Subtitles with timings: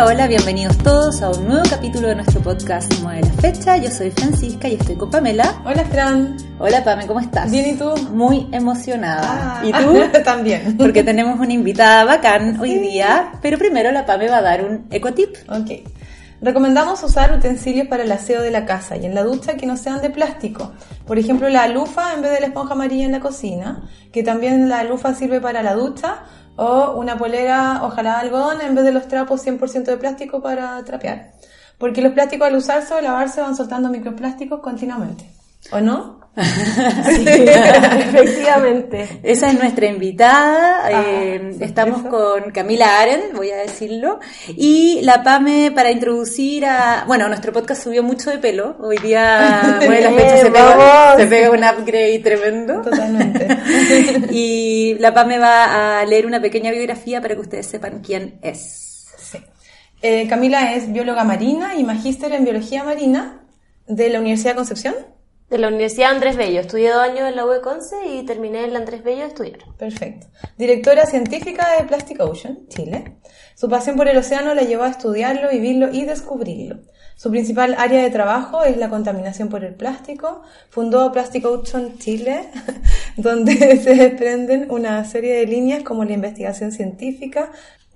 [0.00, 3.76] Hola, hola, bienvenidos todos a un nuevo capítulo de nuestro podcast Mueve la Fecha.
[3.78, 5.60] Yo soy Francisca y estoy con Pamela.
[5.64, 6.36] Hola, Fran.
[6.60, 7.50] Hola, Pame, ¿cómo estás?
[7.50, 7.92] Bien, ¿y tú?
[8.12, 9.58] Muy emocionada.
[9.58, 10.00] Ah, ¿Y tú?
[10.24, 10.76] También.
[10.76, 14.86] Porque tenemos una invitada bacán hoy día, pero primero la Pame va a dar un
[14.92, 15.34] ecotip.
[15.48, 15.88] Ok.
[16.40, 19.76] Recomendamos usar utensilios para el aseo de la casa y en la ducha que no
[19.76, 20.70] sean de plástico.
[21.04, 24.68] Por ejemplo, la lufa en vez de la esponja amarilla en la cocina, que también
[24.68, 26.22] la lufa sirve para la ducha,
[26.58, 30.84] o una polera, ojalá de algodón, en vez de los trapos 100% de plástico para
[30.84, 31.30] trapear.
[31.78, 35.30] Porque los plásticos al usarse o lavarse van soltando microplásticos continuamente.
[35.70, 36.17] ¿O no?
[37.98, 39.20] Efectivamente.
[39.22, 40.82] Esa es nuestra invitada.
[40.84, 44.20] Ah, eh, estamos con Camila Aren, voy a decirlo.
[44.56, 47.04] Y la Pame para introducir a...
[47.06, 48.76] Bueno, nuestro podcast subió mucho de pelo.
[48.80, 51.20] Hoy día, se pega, vamos.
[51.20, 52.82] se pega un upgrade tremendo.
[52.82, 53.48] Totalmente.
[54.30, 59.06] Y la Pame va a leer una pequeña biografía para que ustedes sepan quién es.
[59.18, 59.38] Sí.
[60.02, 63.40] Eh, Camila es bióloga marina y magíster en biología marina
[63.86, 64.94] de la Universidad de Concepción.
[65.50, 66.60] De la Universidad Andrés Bello.
[66.60, 69.58] Estudié dos años en la UE Conce y terminé en la Andrés Bello de estudiar.
[69.78, 70.26] Perfecto.
[70.58, 73.16] Directora científica de Plastic Ocean, Chile.
[73.54, 76.80] Su pasión por el océano la llevó a estudiarlo, vivirlo y descubrirlo.
[77.16, 80.42] Su principal área de trabajo es la contaminación por el plástico.
[80.68, 82.50] Fundó Plastic Ocean Chile,
[83.16, 87.50] donde se desprenden una serie de líneas como la investigación científica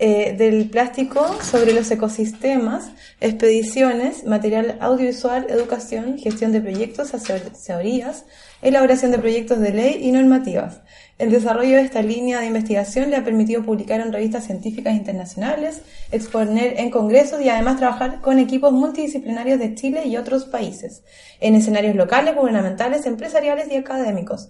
[0.04, 8.24] eh, del plástico sobre los ecosistemas, expediciones, material audiovisual, educación, gestión de proyectos, asesorías,
[8.62, 10.80] elaboración de proyectos de ley y normativas.
[11.18, 15.82] El desarrollo de esta línea de investigación le ha permitido publicar en revistas científicas internacionales,
[16.10, 21.04] exponer en congresos y además trabajar con equipos multidisciplinarios de Chile y otros países,
[21.38, 24.48] en escenarios locales, gubernamentales, empresariales y académicos.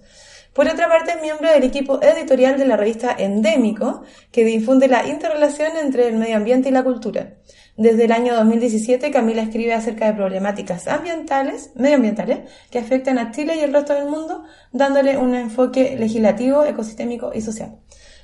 [0.53, 5.07] Por otra parte, es miembro del equipo editorial de la revista Endémico, que difunde la
[5.07, 7.37] interrelación entre el medio ambiente y la cultura.
[7.75, 13.55] Desde el año 2017, Camila escribe acerca de problemáticas ambientales, medioambientales, que afectan a Chile
[13.55, 17.79] y el resto del mundo, dándole un enfoque legislativo, ecosistémico y social.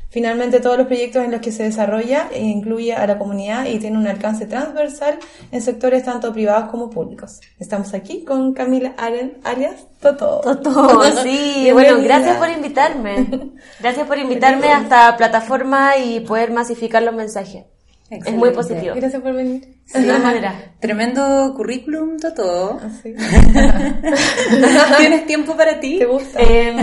[0.10, 3.78] Finalmente, todos los proyectos en los que se desarrolla e incluye a la comunidad y
[3.78, 5.20] tiene un alcance transversal
[5.52, 7.40] en sectores tanto privados como públicos.
[7.60, 10.42] Estamos aquí con Camila Aren, alias Toto.
[10.42, 11.70] Toto, sí.
[11.74, 13.28] Bueno, gracias por invitarme.
[13.80, 17.66] Gracias por invitarme a esta plataforma y poder masificar los mensajes.
[18.10, 18.96] Es muy positivo.
[18.96, 19.82] Gracias por venir.
[19.94, 20.56] De todas maneras.
[20.80, 22.80] Tremendo currículum, Toto.
[22.82, 23.14] Así.
[24.98, 26.00] ¿Tienes tiempo para ti?
[26.00, 26.40] ¿Te gusta?
[26.42, 26.78] Em,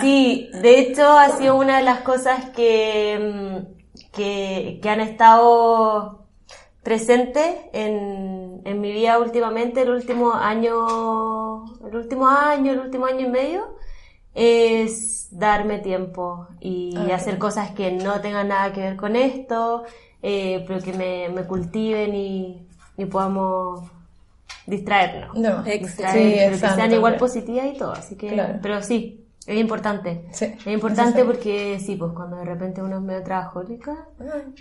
[0.00, 3.64] sí, de hecho ha sido una de las cosas que, em,
[4.12, 6.26] que, que han estado
[6.82, 13.26] presentes en, en mi vida últimamente, el último año, el último año, el último año
[13.26, 13.76] y medio,
[14.34, 19.84] es darme tiempo y Ah, hacer cosas que no tengan nada que ver con esto,
[20.22, 23.82] eh, pero que me, me cultiven y, y podamos
[24.66, 25.64] distraernos No.
[25.66, 28.58] Extra- Sí, pero es que sean igual positivas y todo, así que, Claro.
[28.62, 30.24] pero sí, es importante.
[30.32, 34.08] Sí, es importante porque sí, pues cuando de repente uno es medio trabajólica,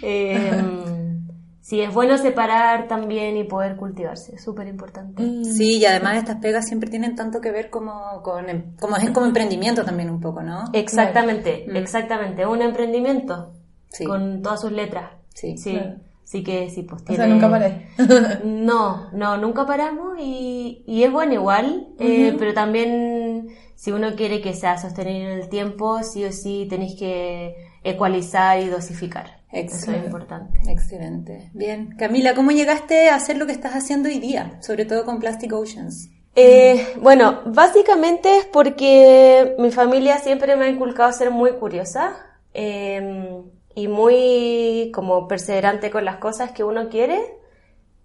[0.01, 0.51] eh,
[1.61, 5.21] sí, es bueno separar también y poder cultivarse, es súper importante.
[5.23, 5.43] Mm.
[5.43, 9.09] Sí, y además estas pegas siempre tienen tanto que ver como con em- como es
[9.09, 10.65] como emprendimiento también un poco, ¿no?
[10.71, 11.75] Exactamente, Mm.
[11.75, 13.51] exactamente, un emprendimiento
[13.89, 14.05] Sí.
[14.05, 15.11] con todas sus letras.
[15.37, 15.55] Sí.
[15.57, 15.95] sí, Claro.
[16.23, 17.23] sí que sí, pues O tiene...
[17.23, 17.87] sea, nunca paré.
[18.43, 24.41] No, no, nunca paramos y, y es bueno igual, eh, pero también si uno quiere
[24.41, 29.37] que sea sostenible en el tiempo, sí o sí tenéis que ecualizar y dosificar.
[29.51, 29.99] Eso Excelente.
[29.99, 30.59] es importante.
[30.71, 31.51] Excelente.
[31.53, 31.95] Bien.
[31.97, 34.57] Camila, ¿cómo llegaste a hacer lo que estás haciendo hoy día?
[34.61, 36.09] Sobre todo con Plastic Oceans.
[36.35, 42.15] Eh, bueno, básicamente es porque mi familia siempre me ha inculcado ser muy curiosa
[42.53, 43.41] eh,
[43.77, 47.37] y muy como perseverante con las cosas que uno quiere.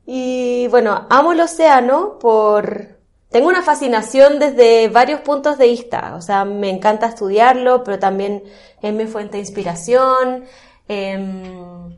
[0.04, 2.98] Y bueno, amo el océano por...
[3.30, 8.42] Tengo una fascinación desde varios puntos de vista, o sea, me encanta estudiarlo, pero también
[8.82, 10.44] es mi fuente de inspiración.
[10.88, 11.96] em,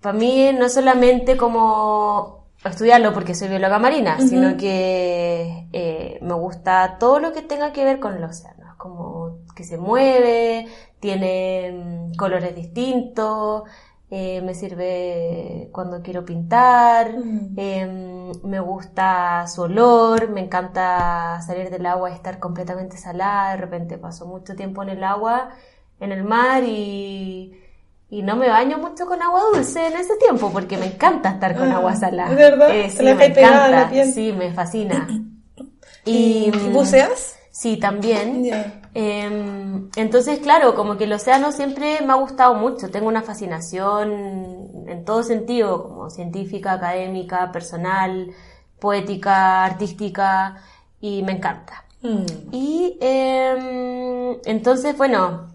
[0.00, 6.96] para mí no solamente como estudiarlo porque soy bióloga marina, sino que eh, me gusta
[6.98, 10.66] todo lo que tenga que ver con el océano, Es como que se mueve,
[11.04, 11.70] tiene
[12.12, 13.64] mm, colores distintos,
[14.10, 17.58] eh, me sirve cuando quiero pintar, Mm.
[17.58, 23.56] em, me gusta su olor, me encanta salir del agua y estar completamente salada, de
[23.58, 25.50] repente paso mucho tiempo en el agua,
[26.00, 27.60] en el mar y
[28.10, 31.56] y no me baño mucho con agua dulce en ese tiempo porque me encanta estar
[31.56, 32.30] con Ah, agua salada.
[32.30, 32.70] ¿es verdad?
[32.70, 33.90] Eh, ¿Te sí, me encanta.
[34.14, 35.08] Sí, me fascina.
[36.06, 37.36] ¿Y, Y, buceas?
[37.50, 38.44] Sí, también.
[38.94, 42.90] Em, entonces, claro, como que el océano siempre me ha gustado mucho.
[42.90, 48.30] Tengo una fascinación en todo sentido, como científica, académica, personal,
[48.78, 50.62] poética, artística,
[51.00, 51.84] y me encanta.
[52.00, 52.24] Mm.
[52.52, 55.50] Y em, entonces, bueno,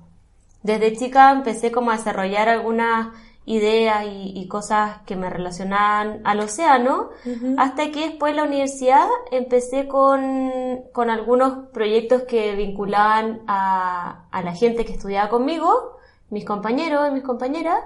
[0.62, 3.08] desde chica empecé como a desarrollar algunas
[3.46, 7.10] ideas y, y cosas que me relacionaban al océano,
[7.58, 14.42] hasta que después en la universidad empecé con, con algunos proyectos que vinculaban a, a
[14.44, 15.98] la gente que estudiaba conmigo,
[16.30, 17.80] mis compañeros y mis compañeras,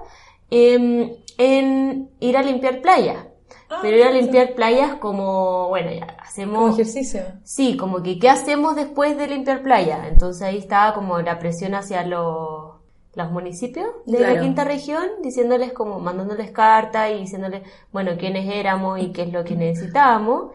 [0.50, 3.26] em, en ir a limpiar playas.
[3.70, 4.18] Ah, Pero ir a sí.
[4.20, 6.16] limpiar playas como, bueno, ya
[6.52, 6.68] Como hacemos...
[6.68, 7.22] ejercicio.
[7.42, 10.08] Sí, como que ¿qué hacemos después de limpiar playa?
[10.08, 12.63] Entonces ahí estaba como la presión hacia los,
[13.16, 14.42] los municipios de la Claro.
[14.42, 17.62] quinta región, diciéndoles como, mandándoles cartas y diciéndoles,
[17.92, 20.52] bueno, quiénes éramos y qué es lo que necesitábamos.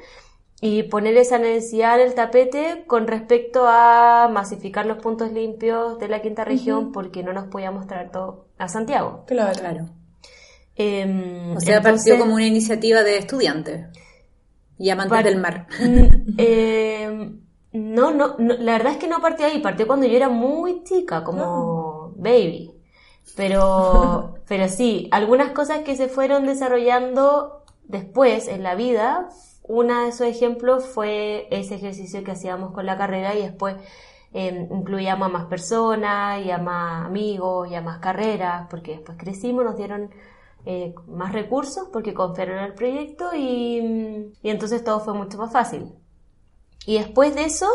[0.61, 6.09] Y poner esa necesidad en el tapete con respecto a masificar los puntos limpios de
[6.09, 9.23] la quinta región porque no nos podíamos traer todo a Santiago.
[9.25, 9.57] Claro.
[9.57, 9.85] Claro.
[10.75, 13.85] Em, O sea, entonces- partió como una iniciativa de estudiantes
[14.77, 15.67] y amantes del mar.
[16.37, 17.31] Eh,
[17.71, 20.83] no, no, no, la verdad es que no partió ahí, partió cuando yo era muy
[20.83, 21.78] chica, como
[22.19, 22.71] baby.
[23.35, 29.29] Pero, pero sí, algunas cosas que se fueron desarrollando después en la vida,
[29.63, 33.75] una de esos ejemplos fue ese ejercicio que hacíamos con la carrera y después
[34.33, 39.17] eh, incluíamos a más personas y a más amigos y a más carreras, porque después
[39.17, 40.11] crecimos, nos dieron
[40.65, 45.51] eh, más recursos porque confiaron en el proyecto y, y entonces todo fue mucho más
[45.51, 45.93] fácil.
[46.85, 47.67] Y después de eso,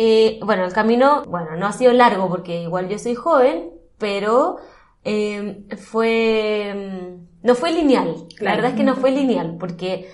[0.00, 4.58] eh, bueno, el camino, bueno, no ha sido largo porque igual yo soy joven, pero
[5.02, 8.28] eh, fue, mm, no fue lineal.
[8.38, 10.08] La verdad es que no fue lineal porque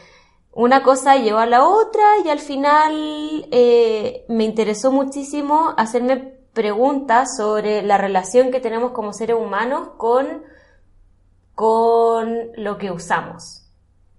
[0.52, 7.36] una cosa llevó a la otra y al final eh, me interesó muchísimo hacerme preguntas
[7.36, 10.44] sobre la relación que tenemos como seres humanos con,
[11.54, 13.60] con lo que usamos.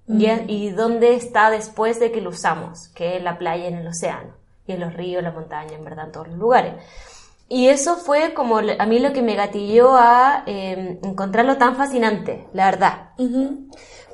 [0.08, 3.88] Y, y dónde está después de que lo usamos, que es la playa en el
[3.88, 6.74] océano, y en los ríos, la montaña, en verdad, en todos los lugares.
[7.48, 12.48] Y eso fue como a mí lo que me gatilló a eh, encontrarlo tan fascinante,
[12.54, 13.10] la verdad.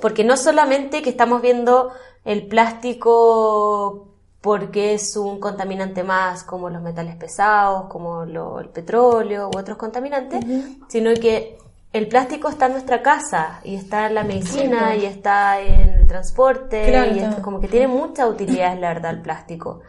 [0.02, 1.92] Porque no solamente que estamos viendo
[2.26, 4.08] el plástico
[4.42, 9.78] porque es un contaminante más como los metales pesados, como lo- el petróleo u otros
[9.78, 10.44] contaminantes,
[10.88, 11.58] sino que
[11.94, 16.08] el plástico está en nuestra casa y está en la medicina y está en el
[16.08, 17.42] transporte Claro, y está.
[17.42, 19.82] como que tiene mucha utilidad la verdad el plástico.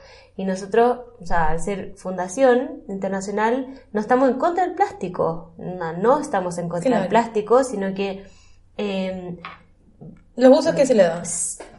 [0.42, 5.92] Y nosotros, o sea, al ser fundación internacional, no estamos en contra del plástico, no,
[5.92, 7.02] no estamos en contra Claro.
[7.02, 8.24] del plástico, sino que
[8.76, 9.38] eh,
[10.34, 11.20] Los usos que se le dan.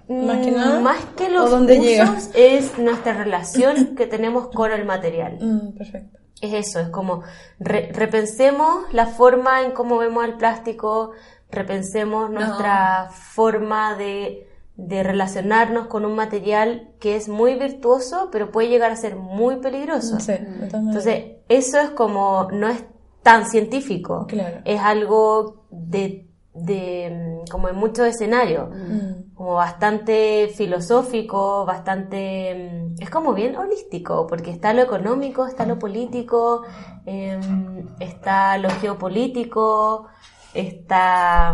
[0.08, 0.80] Más que nada.
[0.80, 2.18] Más que los ¿O dónde usos, llega?
[2.36, 5.38] es nuestra relación que tenemos con el material.
[5.42, 6.20] Mm, perfecto.
[6.42, 7.24] Es eso, es como
[7.60, 11.12] re- repensemos la forma en cómo vemos el plástico,
[11.52, 18.70] repensemos nuestra forma de, de relacionarnos con un material que es muy virtuoso, pero puede
[18.70, 20.20] llegar a ser muy peligroso.
[20.20, 20.34] Sí.
[20.34, 22.84] Entonces, eso es como, no es
[23.22, 24.58] tan científico, Claro.
[24.66, 29.34] es algo de, de mm, como en muchos escenarios Mm.
[29.36, 32.56] como bastante filosófico, bastante...
[32.72, 36.64] mm, Es como bien holístico, porque está lo económico, está lo político,
[37.06, 40.08] em, está lo geopolítico,
[40.54, 41.54] está...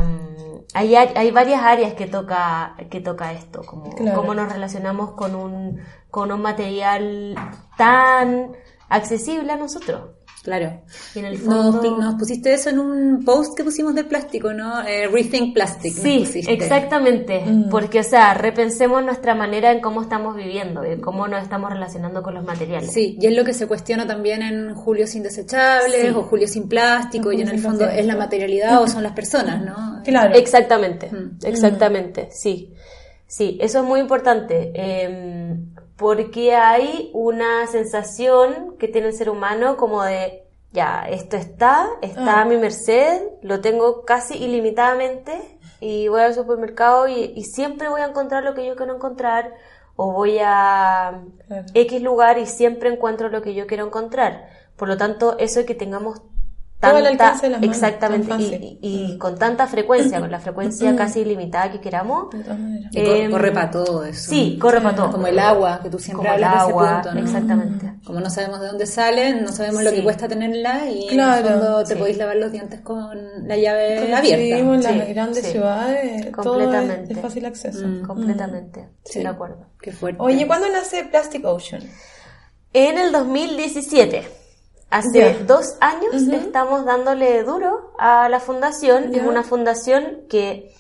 [0.73, 4.17] Hay, hay varias áreas que toca, que toca esto, como Claro.
[4.17, 7.35] cómo nos relacionamos con un, con un material
[7.75, 8.51] tan
[8.87, 10.11] accesible a nosotros.
[10.43, 10.81] Claro.
[11.13, 11.97] Y en el Nos, fondo...
[11.97, 14.81] nos pusiste eso en un post que pusimos del plástico, ¿no?
[14.87, 15.93] Eh, Rethink Plastic.
[15.93, 17.41] Sí, exactamente.
[17.45, 17.69] Mm.
[17.69, 21.69] Porque, o sea, repensemos nuestra manera en cómo estamos viviendo y en cómo nos estamos
[21.71, 22.91] relacionando con los materiales.
[22.93, 26.07] Sí, y es lo que se cuestiona también en Julio sin desechables Sí.
[26.15, 27.99] o Julio sin plástico, y en el fondo plástico.
[28.01, 30.01] es la materialidad o son las personas, ¿no?
[30.03, 30.33] Claro.
[30.35, 31.37] Exactamente, Mm.
[31.45, 32.73] exactamente, sí.
[33.27, 34.71] Sí, eso es muy importante.
[34.73, 35.55] eh,
[35.99, 42.41] porque hay una sensación que tiene el ser humano como de, ya, esto está, está
[42.41, 48.01] a mi merced, lo tengo casi ilimitadamente y voy al supermercado y, y siempre voy
[48.01, 49.53] a encontrar lo que yo quiero encontrar
[50.01, 51.23] o voy a.
[51.73, 54.47] X lugar y siempre encuentro lo que yo quiero encontrar.
[54.77, 56.21] Por lo tanto, eso es que tengamos
[56.79, 58.79] tanta, alcance de las manos, exactamente, tan y, fácil.
[58.81, 62.29] y- y con tanta frecuencia, con la frecuencia casi ilimitada que queramos.
[62.31, 62.91] De todas maneras.
[62.93, 64.29] Y Em, corre para todo eso.
[64.31, 65.11] Sí, corre para todo.
[65.11, 67.25] Como el agua, que tú siempre Como el agua, de ese punto, ¿no?
[67.25, 67.93] exactamente.
[68.05, 71.53] Como no sabemos de dónde salen, no sabemos lo que cuesta tenerla y Claro, en
[71.53, 71.99] el fondo te sí.
[71.99, 74.37] podéis lavar los dientes con la llave abierta.
[74.37, 75.51] vivimos en las Sí, grandes sí.
[75.51, 77.13] ciudades, todo es Completamente.
[77.13, 77.85] de fácil acceso.
[77.87, 78.01] Mm.
[78.07, 79.19] Completamente, Sí.
[79.19, 79.67] de acuerdo.
[79.81, 80.21] Qué fuerte.
[80.21, 81.83] Oye, ¿cuándo nace Plastic Ocean?
[82.73, 84.38] En el 2017.
[84.89, 89.13] Hace dos años estamos dándole duro a la fundación.
[89.13, 90.71] Es una fundación que,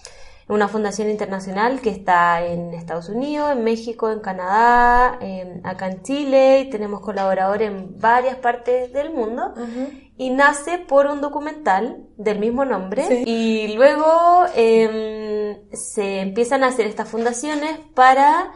[0.47, 6.01] una fundación internacional que está en Estados Unidos, en México, en Canadá, en- acá en
[6.01, 9.53] Chile, y tenemos colaboradores en varias partes del mundo.
[10.17, 13.05] Y nace por un documental del mismo nombre.
[13.07, 13.23] Sí.
[13.27, 18.51] Y luego em, se empiezan a hacer estas fundaciones para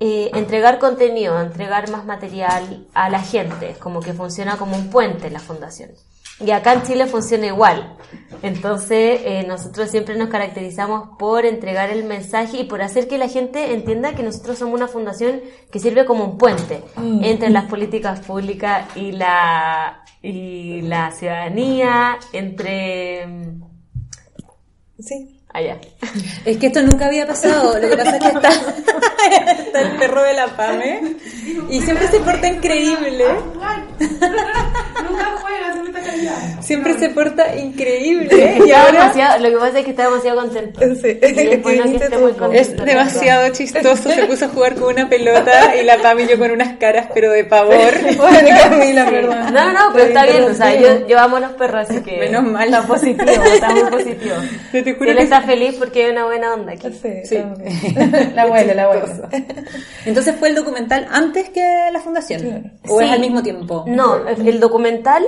[0.00, 3.70] eh, entregar contenido, entregar más material a la gente.
[3.70, 5.90] Es como que funciona como un puente la fundación.
[6.40, 7.96] Y acá en Chile funciona igual.
[8.42, 13.28] Entonces, eh, nosotros siempre nos caracterizamos por entregar el mensaje y por hacer que la
[13.28, 16.82] gente entienda que nosotros somos una fundación que sirve como un puente
[17.22, 23.26] entre las políticas públicas y la, y la ciudadanía, entre...
[23.26, 23.62] mm,
[25.00, 25.33] Sí.
[25.54, 25.76] Allá.
[26.44, 27.78] Es que esto nunca había pasado.
[27.78, 28.50] Lo que pasa es que está,
[29.52, 31.14] está el perro de la Pame
[31.70, 33.24] y siempre se porta increíble.
[34.00, 36.60] Nunca juega, siempre está callada.
[36.62, 38.58] Siempre se porta increíble.
[38.66, 40.80] Y ahora lo que pasa es que está demasiado contento.
[40.80, 41.18] Sí.
[42.52, 44.10] Es demasiado chistoso.
[44.10, 47.06] Se puso a jugar con una pelota y la Pame y yo con unas caras,
[47.14, 47.94] pero de pavor.
[48.16, 49.54] Bueno, Camila, perdón.
[49.54, 52.18] No, no, pero está bien, o sea, yo, yo amo a los perros, así que...
[52.18, 52.66] Menos mal.
[52.66, 54.34] Está positivo, está muy positivo.
[54.72, 56.92] Pero te Y juro él que está feliz porque hay una buena onda aquí.
[56.92, 57.36] Sí, Sí.
[58.34, 59.28] La abuela, la abuela.
[60.06, 62.40] Entonces fue el documental antes que la fundación.
[62.42, 62.70] Claro.
[62.88, 63.14] ¿O es Sí.
[63.14, 63.84] al mismo tiempo?
[63.86, 65.24] No, el documental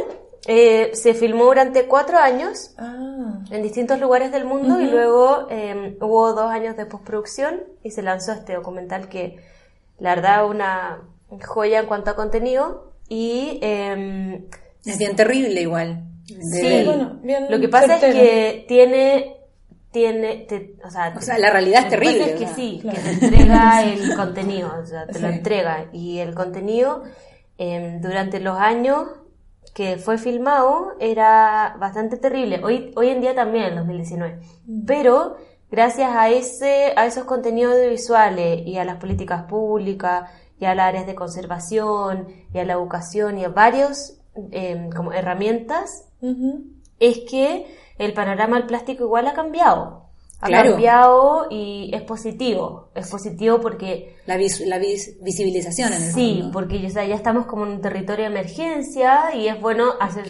[0.48, 3.40] eh, se filmó durante cuatro años Ah.
[3.50, 8.02] en distintos lugares del mundo y luego eh, hubo dos años de postproducción y se
[8.02, 9.36] lanzó este documental que
[9.98, 11.02] la verdad es una
[11.44, 14.44] joya en cuanto a contenido y eh,
[14.84, 16.02] Es bien terrible igual.
[16.28, 18.20] De sí, bueno, bien lo que pasa es certero.
[18.24, 19.35] que tiene
[19.96, 22.54] tiene te- o, sea, O sea, la realidad es terrible, es que ¿verdad?
[22.56, 22.96] sí Claro.
[22.98, 27.02] que te entrega el contenido o sea te lo entrega y el contenido
[27.56, 29.06] eh, durante los años
[29.74, 32.60] que fue filmado era bastante terrible.
[32.64, 34.38] Hoy, hoy en día también, en 2019.
[34.86, 35.36] Pero
[35.70, 40.86] gracias a, ese, a esos contenidos audiovisuales y a las políticas públicas y a las
[40.88, 44.18] áreas de conservación y a la educación y a varios
[44.52, 46.08] eh, como herramientas,
[47.00, 47.66] es que
[47.98, 50.04] el panorama del plástico igual ha cambiado.
[50.38, 50.72] Ha Claro.
[50.72, 52.90] cambiado y es positivo.
[52.94, 57.14] Es positivo porque La, vis- la vis- visibilización en el Sí, porque o sea, ya
[57.14, 60.24] estamos como en un territorio de emergencia y es bueno hacer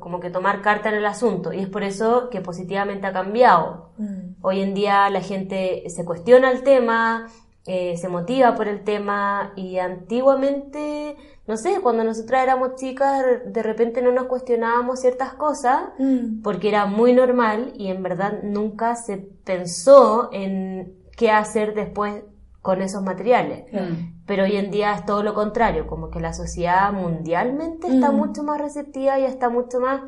[0.00, 3.90] como que tomar carta en el asunto y es por eso que positivamente ha cambiado.
[3.98, 4.34] Mm.
[4.42, 7.28] Hoy en día la gente se cuestiona el tema,
[7.66, 13.62] eh, se motiva por el tema y antiguamente, no sé, cuando nosotras éramos chicas de
[13.62, 16.42] repente no nos cuestionábamos ciertas cosas Mm.
[16.42, 22.24] porque era muy normal y en verdad nunca se pensó en qué hacer después
[22.62, 23.64] con esos materiales.
[23.72, 24.24] Mm.
[24.26, 28.16] Pero hoy en día es todo lo contrario, como que la sociedad mundialmente está Mm.
[28.16, 30.00] mucho más receptiva y está mucho más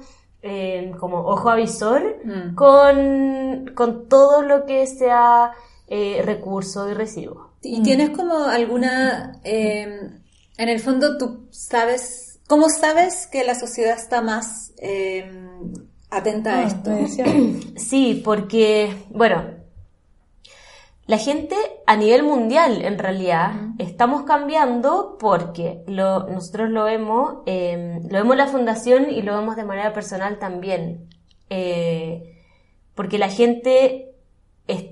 [0.43, 2.55] eh, como ojo avisor Mm.
[2.55, 5.53] con, con todo lo que sea
[5.89, 7.51] eh, recurso y residuo.
[7.63, 9.41] ¿Y tienes como alguna...
[9.43, 10.11] eh,
[10.59, 12.27] en el fondo tú sabes...
[12.47, 15.31] ¿Cómo sabes que la sociedad está más eh,
[16.11, 16.91] atenta a Ah, esto?
[17.77, 19.45] Sí, porque, bueno,
[21.07, 28.01] la gente a nivel mundial, en realidad, estamos cambiando porque lo, nosotros lo vemos, eh,
[28.05, 31.09] lo vemos en la fundación y lo vemos de manera personal también.
[31.51, 32.35] Eh,
[32.95, 34.15] porque la gente,
[34.67, 34.87] es-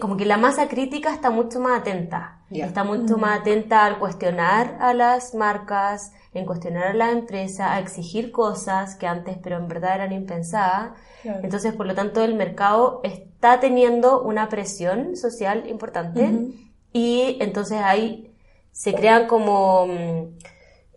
[0.00, 2.35] como que la masa crítica está mucho más atenta.
[2.50, 2.66] Ya.
[2.66, 7.80] Está mucho más atenta al cuestionar a las marcas, en cuestionar a la empresa, a
[7.80, 10.92] exigir cosas que antes, pero en verdad eran impensadas.
[11.22, 11.40] Claro.
[11.42, 16.52] Entonces, por lo tanto, el mercado está teniendo una presión social importante
[16.92, 18.32] y entonces ahí
[18.70, 20.38] se crean como, mm,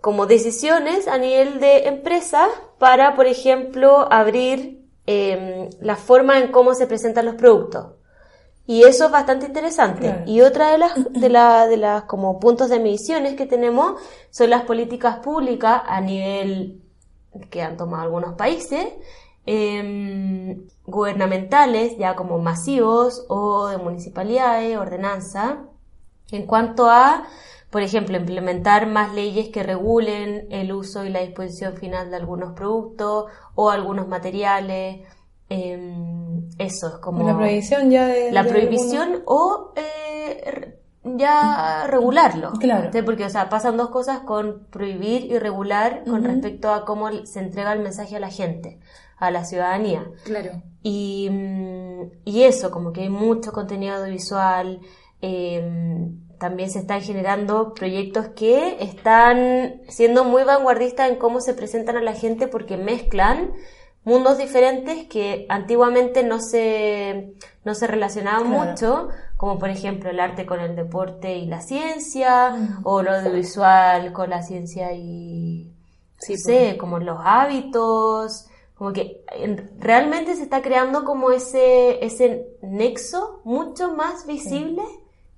[0.02, 6.76] como decisiones a nivel de empresa para, por ejemplo, abrir eh, la forma en cómo
[6.76, 7.99] se presentan los productos.
[8.70, 10.02] Y eso es bastante interesante.
[10.02, 10.24] Claro.
[10.28, 14.00] Y otra de las, de la, de las como puntos de mediciones que tenemos
[14.30, 16.80] son las políticas públicas a nivel
[17.50, 18.86] que han tomado algunos países,
[19.48, 25.64] em, gubernamentales, ya como masivos, o de municipalidades, ordenanza,
[26.32, 27.24] en cuanto a,
[27.72, 32.54] por ejemplo, implementar más leyes que regulen el uso y la disposición final de algunos
[32.54, 35.08] productos o algunos materiales.
[35.50, 38.32] Em, eso es como La prohibición ya de.
[38.32, 42.52] la de prohibición o eh, ya regularlo.
[42.60, 42.92] Claro.
[42.92, 43.02] ¿sí?
[43.02, 47.40] Porque, o sea, pasan dos cosas con prohibir y regular con respecto a cómo se
[47.40, 48.80] entrega el mensaje a la gente,
[49.18, 50.06] a la ciudadanía.
[50.24, 50.62] Claro.
[50.84, 54.80] Y, mm, y eso, como que hay mucho contenido audiovisual,
[55.22, 61.98] eh, también se están generando proyectos que están siendo muy vanguardistas en cómo se presentan
[61.98, 63.52] a la gente porque mezclan
[64.04, 68.66] mundos diferentes que antiguamente no se, no se relacionaban Claro.
[68.72, 72.80] mucho, como por ejemplo el arte con el deporte y la ciencia, Mm.
[72.84, 75.72] o lo audiovisual con la ciencia y,
[76.22, 82.04] Sí, no sé, como los hábitos, como que en- realmente se está creando como ese,
[82.04, 84.82] ese nexo mucho más visible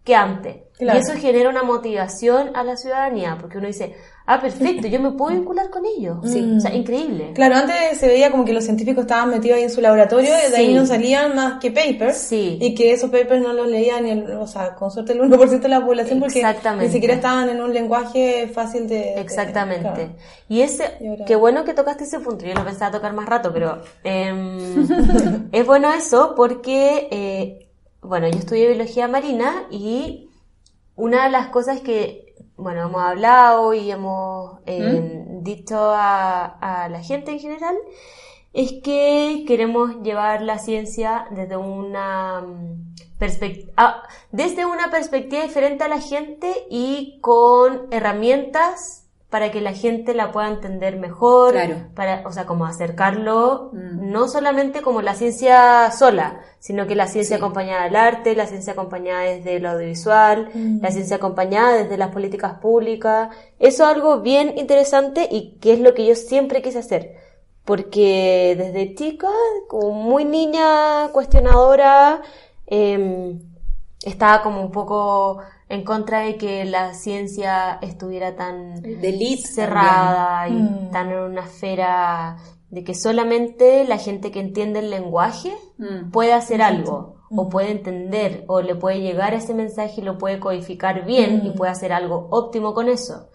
[0.04, 0.58] que antes.
[0.78, 0.98] Claro.
[0.98, 5.12] Y eso genera una motivación a la ciudadanía, porque uno dice, ah, perfecto, yo me
[5.12, 6.18] puedo vincular con ellos.
[6.24, 6.54] Sí.
[6.58, 7.32] O sea, increíble.
[7.34, 10.52] Claro, antes se veía como que los científicos estaban metidos ahí en su laboratorio y
[10.52, 12.18] de ahí no salían más que papers.
[12.18, 12.58] Sí.
[12.62, 15.60] Y que esos papers no los leía ni el, o sea, con suerte el 1%
[15.60, 16.44] de la población porque
[16.80, 18.96] ni siquiera estaban en un lenguaje fácil de...
[18.96, 19.82] de- Exactamente.
[19.82, 20.14] claro.
[20.50, 22.46] Y ese, Y ahora- qué bueno que tocaste ese punto.
[22.46, 24.88] Yo lo pensaba tocar más rato, pero em,
[25.52, 27.68] es bueno eso porque, eh,
[28.02, 30.30] bueno, yo estudié biología marina y
[30.96, 32.31] una de las cosas que,
[32.62, 37.76] bueno, hemos hablado y hemos eh, dicho a, a la gente en general
[38.54, 42.46] es que queremos llevar la ciencia desde una
[43.18, 49.01] perspectiva, desde una perspectiva diferente a la gente y con herramientas
[49.32, 51.76] para que la gente la pueda entender mejor, Claro.
[51.96, 54.12] para, o sea, como acercarlo, Mm.
[54.12, 57.42] no solamente como la ciencia sola, sino que la ciencia Sí.
[57.42, 60.82] acompañada del arte, la ciencia acompañada desde lo audiovisual, Mm.
[60.82, 63.30] la ciencia acompañada desde las políticas públicas.
[63.58, 67.16] Eso es algo bien interesante y que es lo que yo siempre quise hacer.
[67.64, 69.30] Porque desde chica,
[69.70, 72.22] como muy niña, cuestionadora,
[72.68, 73.40] em,
[74.04, 75.38] estaba como un poco
[75.72, 78.84] en contra de que la ciencia estuviera tan
[79.40, 80.92] cerrada y Mm.
[80.92, 82.38] tan en una esfera
[82.70, 86.12] de que solamente la gente que entiende el lenguaje Mm.
[86.12, 90.40] puede hacer algo o puede entender o le puede llegar ese mensaje y lo puede
[90.40, 93.30] codificar bien y puede hacer algo óptimo con eso.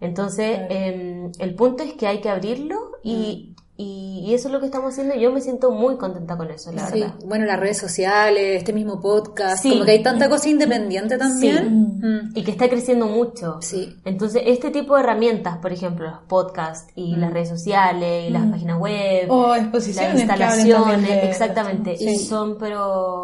[0.00, 0.74] Entonces, Claro.
[0.74, 4.66] em, el punto es que hay que abrirlo y, y, y eso es lo que
[4.66, 7.14] estamos haciendo y yo me siento muy contenta con eso, la Sí, verdad.
[7.24, 9.70] bueno, las redes sociales, este mismo podcast, Sí.
[9.70, 11.58] como que hay tanta cosa independiente también.
[12.00, 12.06] Sí.
[12.06, 12.32] Mm.
[12.34, 13.56] Y que está creciendo mucho.
[13.62, 13.96] Sí.
[14.04, 18.44] Entonces, este tipo de herramientas, por ejemplo, los podcasts y las redes sociales y las
[18.50, 22.16] páginas web, O las exposiciones hablen instalaciones, de- exactamente, Sí.
[22.18, 23.22] son pero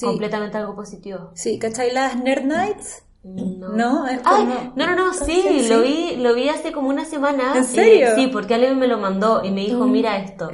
[0.00, 1.30] completamente algo positivo.
[1.34, 3.02] Sí, ¿cachai las Nerd Nights?
[3.24, 3.68] No.
[3.70, 4.44] No, es Ay,
[4.76, 7.52] no, no, no, sí, Sí, lo vi, lo vi hace como una semana.
[7.56, 8.08] ¿En serio?
[8.08, 10.50] Eh, sí, porque alguien me lo mandó y me dijo, mira esto.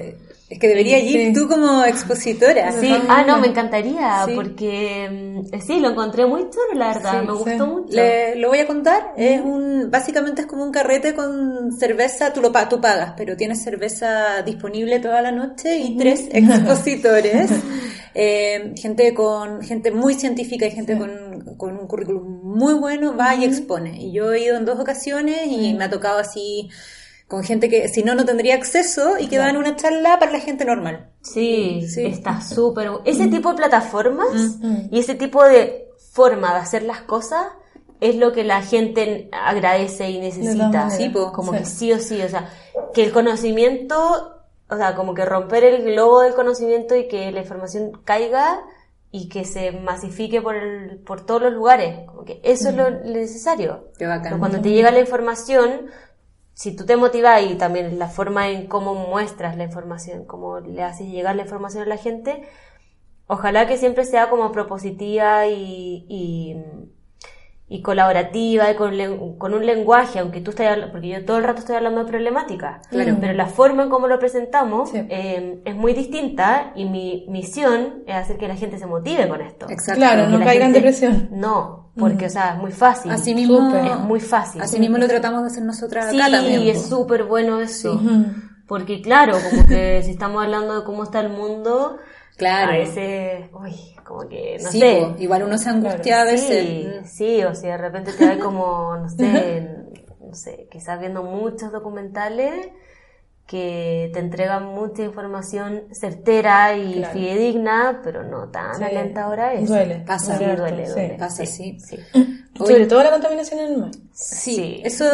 [0.49, 1.33] Es que debería ir Sí.
[1.33, 2.73] tú como expositora.
[2.73, 4.33] Sí, ah, no, me encantaría, Sí.
[4.35, 7.39] porque mm, sí, lo encontré muy chulo, la verdad, Sí, me sí.
[7.45, 7.93] gustó mucho.
[7.95, 9.13] Le- lo voy a contar.
[9.17, 12.33] Es un, básicamente es como un carrete con cerveza.
[12.33, 17.51] Tú lo pa- tú pagas, pero tienes cerveza disponible toda la noche y tres expositores.
[18.15, 23.35] Eh, gente con gente muy científica y gente con, con un currículum muy bueno va
[23.35, 24.01] y expone.
[24.01, 26.69] Y yo he ido en dos ocasiones y me ha tocado así
[27.27, 30.31] con gente que si no no tendría acceso y que va en una charla para
[30.31, 31.11] la gente normal.
[31.23, 32.05] Sí, Sí.
[32.07, 32.91] está súper.
[33.05, 34.29] Ese tipo de plataformas
[34.61, 34.77] Mm.
[34.95, 37.47] y ese tipo de forma de hacer las cosas
[38.01, 40.91] es lo que la gente agradece y necesita.
[40.91, 41.33] Sí, po.
[41.33, 41.59] como Sí.
[41.59, 42.51] que sí o sí, o sea,
[42.93, 44.34] que el conocimiento,
[44.69, 48.63] o sea, como que romper el globo del conocimiento y que la información caiga
[49.11, 52.07] y que se masifique por, el, por todos los lugares.
[52.07, 53.93] Como que eso es lo necesario.
[53.97, 54.39] Qué bacán.
[54.39, 55.87] Cuando te llega la información,
[56.55, 60.83] si tú te motivas y también la forma en cómo muestras la información, cómo le
[60.83, 62.43] haces llegar la información a la gente,
[63.27, 66.57] ojalá que siempre sea como propositiva y, y,
[67.75, 68.93] y colaborativa y con,
[69.37, 72.07] con un lenguaje, aunque tú estés hablando, porque yo todo el rato estoy hablando de
[72.09, 73.17] problemática, Claro.
[73.21, 74.99] pero la forma en cómo lo presentamos Sí.
[75.11, 79.41] eh, es muy distinta y mi misión es hacer que la gente se motive con
[79.41, 79.67] esto.
[79.69, 79.99] Exacto.
[80.01, 81.29] Claro, no caiga en depresión.
[81.33, 83.11] No, porque, o sea, es muy fácil.
[83.11, 83.75] Así mismo.
[83.75, 84.61] Es muy fácil.
[84.63, 86.63] Así mismo lo tratamos de hacer nosotras Sí, acá también.
[86.69, 86.97] es po.
[86.99, 88.01] súper bueno eso.
[88.69, 91.99] Porque claro, como que si estamos hablando de cómo está el mundo,
[92.37, 92.73] Claro.
[92.73, 95.01] a veces, uy, como que, no sí, sé.
[95.01, 96.65] po, igual uno se angustia a veces.
[96.67, 97.05] Sí, Mm.
[97.07, 99.69] sí, o si de repente te da como, no sé,
[100.21, 102.69] no sé, quizás viendo muchos documentales
[103.47, 107.13] que te entregan mucha información certera y Claro.
[107.13, 108.85] fidedigna, pero no tan Sí.
[108.85, 109.69] alentadora es.
[109.69, 109.97] Duele.
[110.07, 110.39] Pasa.
[110.39, 111.17] Sí, Duele duele, sí.
[111.19, 111.79] Pasa, sí.
[111.79, 111.99] sí.
[112.57, 113.91] Sobre todo la contaminación en el mar.
[114.13, 114.83] Sí, Sí.
[114.85, 115.07] Eso,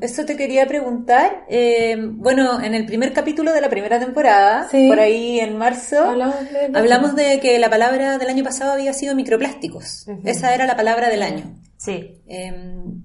[0.00, 1.44] eso te quería preguntar.
[1.48, 4.88] Eh, bueno, en el primer capítulo de la primera temporada, Sí.
[4.88, 8.94] por ahí en marzo, Hablamos de- hablamos de que la palabra del año pasado había
[8.94, 10.06] sido microplásticos.
[10.24, 11.44] Esa era la palabra del año.
[11.86, 12.52] Sí, Eh,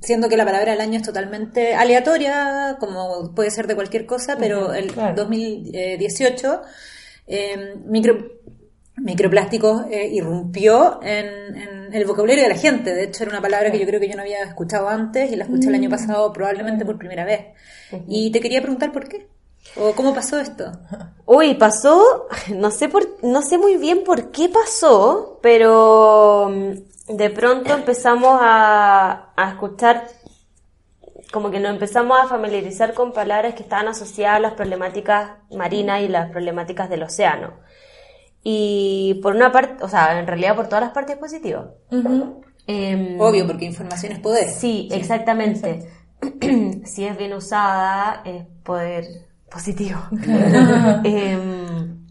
[0.02, 4.36] siendo que la palabra del año es totalmente aleatoria, como puede ser de cualquier cosa,
[4.38, 5.15] pero el claro.
[5.15, 6.62] 2018,
[7.28, 8.17] eh, micro,
[8.98, 12.94] microplásticos eh, irrumpió en, en el vocabulario de la gente.
[12.94, 15.36] De hecho, era una palabra que yo creo que yo no había escuchado antes y
[15.36, 17.46] la escuché el año pasado probablemente por primera vez.
[18.08, 19.28] Y te quería preguntar por qué.
[19.76, 20.72] ¿O cómo pasó esto?
[21.26, 26.72] Uy, pasó, no sé por, no sé muy bien por qué pasó, pero mm,
[27.17, 30.08] de pronto empezamos a, a escuchar,
[31.32, 36.02] como que nos empezamos a familiarizar con palabras que estaban asociadas a las problemáticas marinas
[36.02, 37.54] y las problemáticas del océano.
[38.43, 41.67] Y por una parte, o sea, en realidad por todas las partes positivas.
[42.67, 44.50] Em, Obvio, porque información es poder.
[44.50, 45.88] Sí, exactamente.
[46.86, 49.06] si es bien usada, es poder
[49.50, 50.00] positivo.
[51.04, 52.08] Em,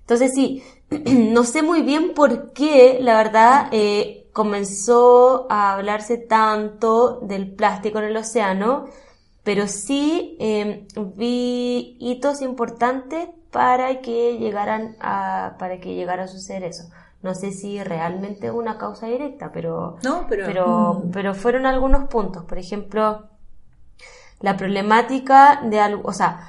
[0.00, 7.18] entonces sí, no sé muy bien por qué, la verdad, eh, comenzó a hablarse tanto
[7.22, 8.84] del plástico en el océano,
[9.42, 16.62] pero sí em, vi hitos importantes para que llegaran a, para que llegara a suceder
[16.62, 16.84] eso.
[17.20, 22.44] No sé si realmente una causa directa, pero, No, pero- pero, pero fueron algunos puntos.
[22.44, 23.26] Por ejemplo,
[24.40, 26.46] la problemática de algo, o sea,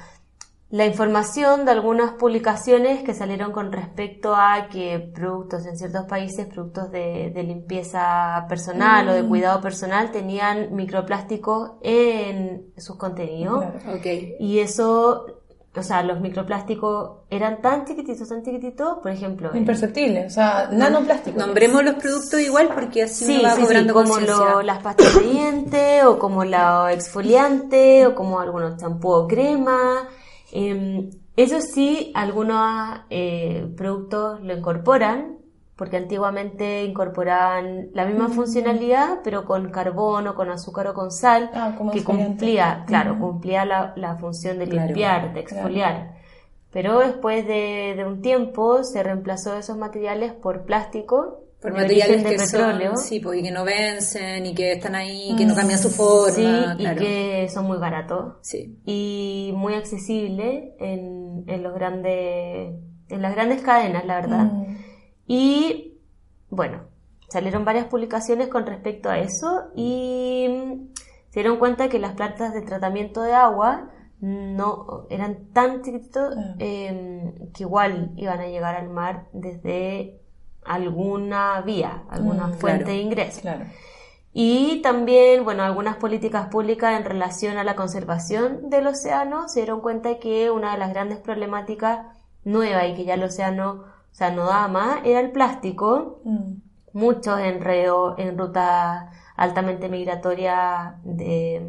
[0.70, 6.46] la información de algunas publicaciones que salieron con respecto a que productos en ciertos países,
[6.46, 13.64] productos de, de limpieza personal o de cuidado personal, tenían microplásticos en sus contenidos.
[13.82, 13.98] Claro.
[13.98, 14.06] Ok.
[14.38, 15.26] Y eso,
[15.74, 21.36] o sea, los microplásticos eran tan chiquititos, tan chiquititos, por ejemplo, Imperceptible, o sea, nanoplástico.
[21.38, 24.50] Nombremos los productos igual porque así Sí, uno va sí, sí, cobrando como conciencia.
[24.52, 30.08] lo- las pastas de diente, o como la exfoliante, o como algunos champú o crema.
[30.52, 35.38] Eh, eso sí, algunos eh, productos lo incorporan,
[35.76, 41.50] porque antiguamente incorporaban la misma funcionalidad, pero con carbón o con azúcar o con sal,
[41.54, 46.14] Ah, que cumplía, claro, cumplía la, la función de Claro, limpiar, de exfoliar.
[46.72, 52.36] Pero después de, de un tiempo se reemplazó esos materiales por plástico, Por materiales que
[52.36, 52.96] petróleo.
[52.96, 55.90] son, sí, pues, y que no vencen y que están ahí, que no cambian su
[55.90, 56.32] forma.
[56.34, 58.78] Sí, y que son muy baratos Sí.
[58.86, 62.74] y muy accesibles en, en los grandes
[63.10, 64.44] en las grandes cadenas, la verdad.
[64.44, 64.76] Mm.
[65.26, 65.98] Y
[66.48, 66.82] bueno,
[67.28, 70.94] salieron varias publicaciones con respecto a eso y mm,
[71.30, 76.54] se dieron cuenta que las plantas de tratamiento de agua no eran tan chiquititos Ah.
[76.58, 80.19] eh, que igual iban a llegar al mar desde
[80.74, 82.96] alguna vía, alguna Mm, fuente claro.
[82.96, 83.40] de ingreso.
[83.42, 83.64] Claro.
[84.32, 89.80] Y también, bueno, algunas políticas públicas en relación a la conservación del océano se dieron
[89.80, 92.06] cuenta que una de las grandes problemáticas
[92.44, 96.20] nuevas y que ya el océano, o sea, no daba más, era el plástico.
[96.24, 96.52] Mm.
[96.92, 99.06] Muchos enredos en rutas
[99.36, 101.60] altamente migratorias de,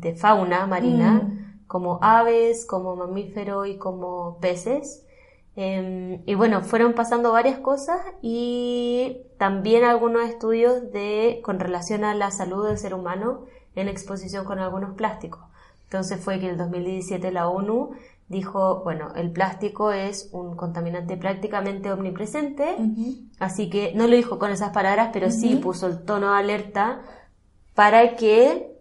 [0.00, 1.66] de fauna marina, Mm.
[1.66, 5.06] como aves, como mamíferos y como peces.
[5.62, 12.14] Em, y bueno, fueron pasando varias cosas y también algunos estudios de, con relación a
[12.14, 13.44] la salud del ser humano
[13.74, 15.42] en exposición con algunos plásticos.
[15.84, 17.90] Entonces fue que en el 2017 la ONU
[18.28, 22.76] dijo, bueno, el plástico es un contaminante prácticamente omnipresente,
[23.38, 27.02] así que no lo dijo con esas palabras, pero sí puso el tono de alerta
[27.74, 28.78] para que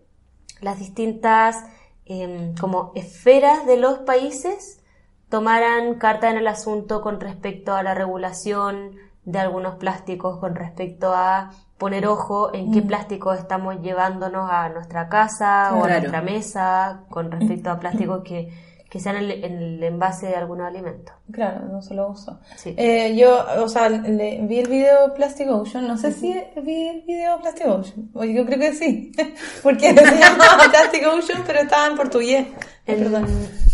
[0.62, 1.58] las distintas
[2.06, 4.79] em, como esferas de los países
[5.30, 11.14] tomaran carta en el asunto con respecto a la regulación de algunos plásticos, con respecto
[11.14, 17.02] a poner ojo en qué plásticos estamos llevándonos a nuestra casa o a nuestra mesa,
[17.10, 18.50] con respecto a plásticos que,
[18.90, 21.14] que sean en el, en el envase de algunos alimentos.
[21.32, 22.40] Claro, no solo uso.
[22.56, 22.74] Sí.
[22.76, 27.02] Eh, yo, o sea, le- vi el video Plastic Ocean, no sé si vi el
[27.04, 29.12] video Plastic Ocean, yo creo que sí,
[29.64, 32.48] porque se llamaba Plastic Ocean, pero estaba en portugués.
[32.90, 33.28] Eh, En- perdón.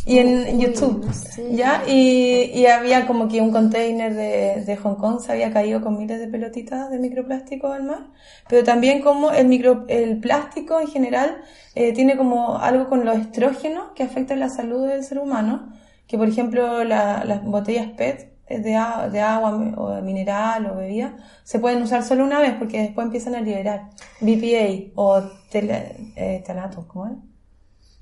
[0.08, 1.56] Y en Uy, YouTube, no sé.
[1.56, 1.82] ¿ya?
[1.88, 5.98] Y, y había como que un container de, de Hong Kong se había caído con
[5.98, 8.12] miles de pelotitas de microplástico al mar,
[8.48, 11.38] pero también como el micro, el plástico en general
[11.74, 15.74] eh, tiene como algo con los estrógenos que afectan la salud del ser humano,
[16.08, 20.76] que por ejemplo la- las botellas PET eh, de, a- de agua o mineral o
[20.76, 23.90] bebida se pueden usar solo una vez porque después empiezan a liberar
[24.22, 27.14] BPA o tele, eh, talato, ¿cómo es?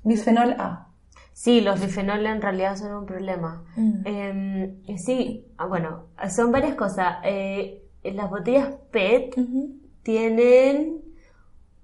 [0.02, 0.83] Bisfenol A.
[1.34, 3.64] Sí, los bifenoles en realidad son un problema.
[3.74, 3.92] Mm.
[4.04, 7.16] Eh, y sí, ah, bueno, son varias cosas.
[7.24, 9.34] Eh, las botellas PET
[10.04, 11.02] tienen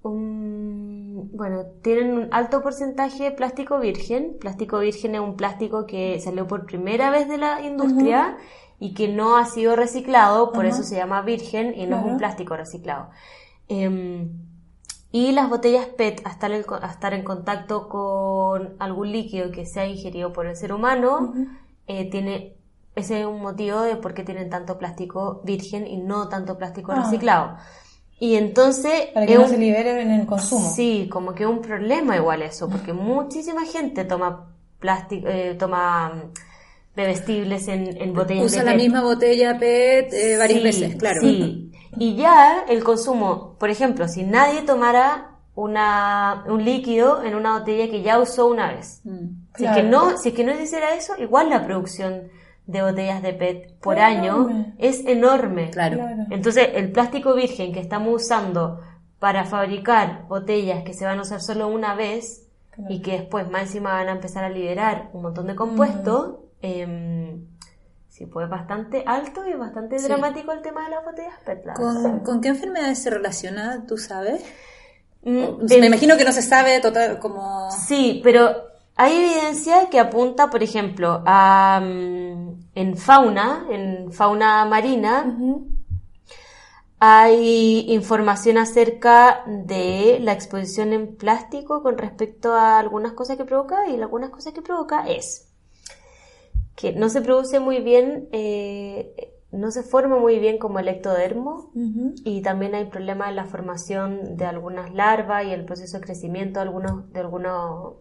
[0.03, 4.37] un, bueno, tienen un alto porcentaje de plástico virgen.
[4.39, 8.37] Plástico virgen es un plástico que salió por primera vez de la industria
[8.79, 12.17] y que no ha sido reciclado, por eso se llama virgen y no es un
[12.17, 13.09] plástico reciclado.
[13.67, 14.29] Em,
[15.11, 19.65] y las botellas PET, a estar, en, a estar en contacto con algún líquido que
[19.65, 21.33] sea ingerido por el ser humano,
[21.87, 22.55] eh, tiene
[22.95, 26.91] ese es un motivo de por qué tienen tanto plástico virgen y no tanto plástico
[26.91, 27.03] Ah.
[27.03, 27.55] reciclado.
[28.19, 29.07] Y entonces...
[29.13, 30.69] Para que es no un- se liberen en el consumo.
[30.75, 36.09] Sí, como que es un problema igual eso, porque muchísima gente toma plástico, eh, toma
[36.09, 36.33] mm,
[36.95, 38.81] bebestibles en, en botellas Usa de la PET.
[38.81, 41.21] misma botella PET eh, varias Sí, veces, claro.
[41.21, 41.70] Sí.
[41.97, 47.89] Y ya el consumo, por ejemplo, si nadie tomara una, un líquido en una botella
[47.91, 49.01] que ya usó una vez.
[49.03, 49.27] Mm.
[49.55, 52.29] Si, es que no, si es que no se hiciera eso, igual la producción
[52.67, 54.73] de botellas de PET por Es año enorme.
[54.77, 55.69] es enorme.
[55.71, 55.97] Claro.
[55.97, 56.23] Claro.
[56.29, 58.79] Entonces, el plástico virgen que estamos usando
[59.19, 62.93] para fabricar botellas que se van a usar solo una vez Claro.
[62.93, 67.45] y que después más encima van a empezar a liberar un montón de compuestos, em,
[68.21, 70.07] sí, pues es bastante alto y bastante Sí.
[70.07, 71.73] dramático el tema de las botellas PET.
[71.75, 74.43] ¿Con, con qué enfermedades se relaciona, tú sabes?
[75.23, 77.69] Mm, Me imagino que no se sabe total como...
[77.71, 78.55] Sí, pero
[78.95, 85.35] hay evidencia que apunta, por ejemplo, a mm, en fauna, en fauna marina,
[86.99, 93.87] hay información acerca de la exposición en plástico con respecto a algunas cosas que provoca
[93.89, 95.50] y algunas cosas que provoca es
[96.81, 101.71] que no se produce muy bien, eh, no se forma muy bien como el ectodermo
[102.25, 106.59] y también hay problemas en la formación de algunas larvas y el proceso de crecimiento
[106.59, 107.93] de algunos de algunos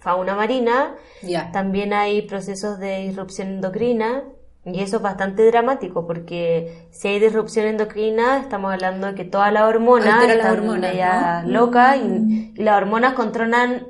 [0.00, 0.96] fauna marina.
[1.22, 1.50] Ya.
[1.52, 4.24] También hay procesos de disrupción endocrina
[4.66, 9.52] y eso es bastante dramático porque si hay disrupción endocrina estamos hablando de que todas
[9.54, 11.50] las hormonas Altera las están hormonas, medias ¿no?
[11.50, 13.86] locas y, y las hormonas controlan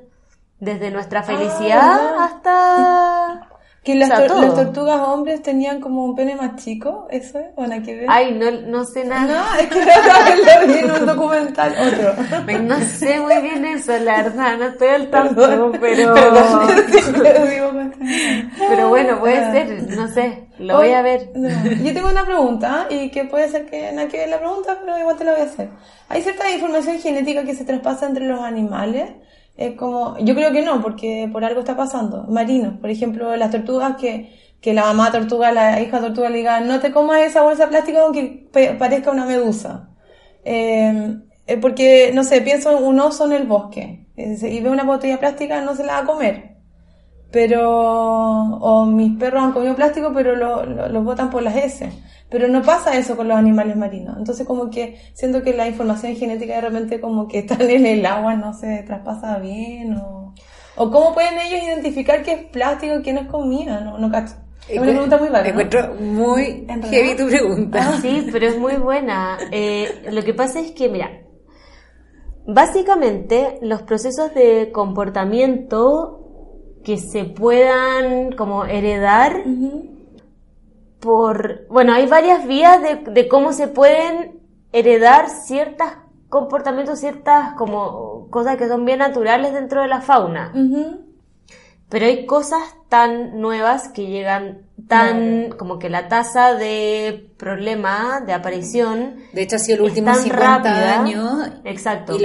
[0.62, 3.21] desde nuestra felicidad Ah, hasta...
[3.84, 4.42] Que las, O sea, tor- todo.
[4.42, 7.46] las tortugas hombres tenían como un pene más chico, ¿eso es?
[7.56, 8.06] ¿O nada que ver?
[8.08, 9.26] Ay, no, no sé nada.
[9.26, 12.62] No, es que lo vi en un documental, otro.
[12.62, 15.42] No sé muy bien eso, la verdad, no estoy al tanto,
[15.80, 16.14] pero...
[16.14, 17.12] Perdón, sí,
[18.68, 19.52] Pero bueno, puede Ah.
[19.52, 21.30] ser, no sé, lo voy a ver.
[21.34, 21.48] No.
[21.48, 24.98] Yo tengo una pregunta y que puede ser que nada que ver la pregunta, pero
[24.98, 25.68] igual te la voy a hacer.
[26.08, 29.10] ¿Hay cierta información genética que se traspasa entre los animales?
[29.66, 32.24] Es como, yo creo que no, porque por algo está pasando.
[32.28, 36.60] Marinos, por ejemplo, las tortugas que, que la mamá tortuga, la hija tortuga le diga,
[36.60, 38.48] no te comas esa bolsa de plástico aunque
[38.78, 39.90] parezca una medusa.
[40.44, 44.70] Eh, eh, porque, no sé, pienso en un oso en el bosque eh, y ve
[44.70, 46.52] una botella plástica, no se la va a comer
[47.30, 47.62] pero
[48.60, 51.92] o mis perros han comido plástico pero lo, lo- los botan por las heces
[52.32, 56.16] pero no pasa eso con los animales marinos entonces como que siento que la información
[56.16, 60.34] genética de repente como que están en el agua no se traspasa bien o,
[60.76, 64.10] o cómo pueden ellos identificar qué es plástico y qué no es comida no, no
[64.10, 64.34] cacho
[64.68, 65.50] es una pregunta muy vaga ¿no?
[65.50, 67.98] Encuentro muy ¿En heavy tu pregunta.
[68.00, 69.38] Sí, pero es muy buena.
[69.50, 71.10] Eh, lo que pasa es que, mira,
[72.46, 76.20] básicamente los procesos de comportamiento
[76.84, 79.91] que se puedan como heredar Ujú.
[81.02, 84.40] Por, bueno, hay varias vías de, de cómo se pueden
[84.72, 85.88] heredar ciertos
[86.28, 90.52] comportamientos, ciertas como cosas que son bien naturales dentro de la fauna.
[91.92, 98.32] Pero hay cosas tan nuevas que llegan tan, como que la tasa de problema, de
[98.32, 101.00] aparición, De hecho, ha sido el es último tan 50 rápida.
[101.00, 101.50] años.
[101.64, 102.16] Exacto.
[102.16, 102.24] Y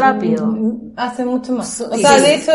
[0.00, 0.52] rápido.
[0.96, 2.52] hace mucho más So- o sea sí, de hecho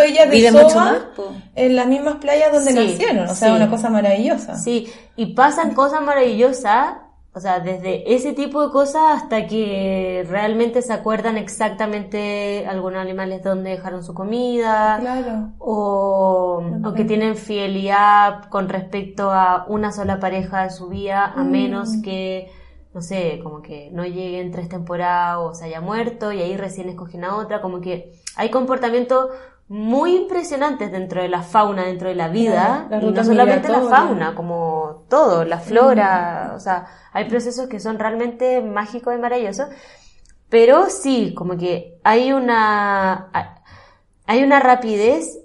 [0.64, 1.32] mucho más, po.
[1.56, 3.54] en las mismas playas donde Sí, nacieron o sea sí.
[3.56, 6.96] una cosa maravillosa Sí, y pasan cosas maravillosas,
[7.34, 13.42] o sea, desde ese tipo de cosas hasta que realmente se acuerdan exactamente algunos animales
[13.42, 15.52] dónde dejaron su comida, claro.
[15.58, 21.44] o, o que tienen fidelidad con respecto a una sola pareja de su vida, a
[21.46, 22.52] menos que,
[22.94, 26.90] no sé, como que no lleguen tres temporadas o se haya muerto y ahí recién
[26.90, 29.30] escogen a otra, como que hay comportamientos
[29.72, 33.84] muy impresionantes dentro de la fauna, dentro de la vida, Claro, y no solamente la
[33.84, 39.70] fauna, como todo, la flora, o sea, hay procesos que son realmente mágicos y maravillosos,
[40.50, 43.30] pero sí, como que hay una,
[44.28, 45.40] hay una rapidez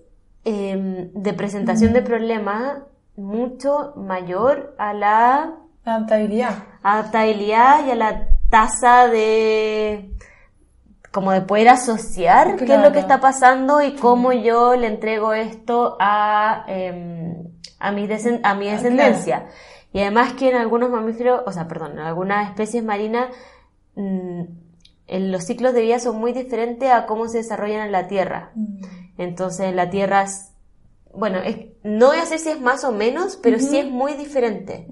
[0.45, 2.79] eh, de presentación de problemas
[3.15, 6.65] mucho mayor a la adaptabilidad.
[6.83, 10.16] adaptabilidad y a la tasa de
[11.13, 15.33] como de poder asociar qué es lo que está pasando y cómo yo le entrego
[15.33, 17.35] esto a, eh,
[17.79, 18.09] a, mi,
[18.43, 19.47] a mi Ah, descendencia.
[19.93, 23.31] Y además que en algunos mamíferos, o sea, perdón, en algunas especies marinas,
[23.95, 24.43] mm,
[25.07, 28.53] en los ciclos de vida son muy diferentes a cómo se desarrollan en la Tierra.
[29.17, 30.51] Entonces la Tierra es,
[31.15, 34.15] bueno, es, no voy a decir si es más o menos, pero sí es muy
[34.15, 34.87] diferente.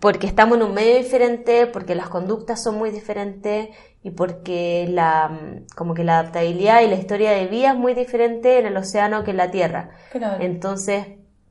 [0.00, 3.68] Porque estamos en un medio diferente, porque las conductas son muy diferentes
[4.06, 8.60] y porque la como que la adaptabilidad y la historia de vida es muy diferente
[8.60, 9.90] en el océano que en la tierra.
[10.12, 11.06] claro Entonces,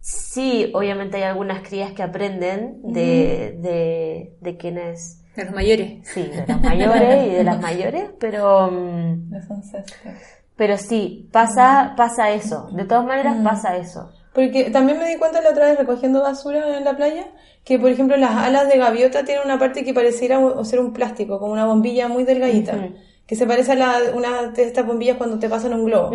[0.06, 5.24] Sí, obviamente hay algunas crías que aprenden de, de, de quienes...
[5.36, 6.08] De los mayores.
[6.08, 8.70] Sí, de los mayores y de las mayores, pero...
[8.70, 10.13] Los ancestros.
[10.56, 12.70] Pero sí, pasa, pasa eso.
[12.74, 14.12] De todas maneras pasa eso.
[14.36, 17.28] Porque también me di cuenta la otra vez recogiendo basura en la playa,
[17.63, 21.39] que por ejemplo las alas de gaviota tienen una parte que pareciera ser un plástico,
[21.39, 22.89] como una bombilla muy delgadita,
[23.26, 26.12] que se parece a la, una de estas bombillas cuando te pasan un globo.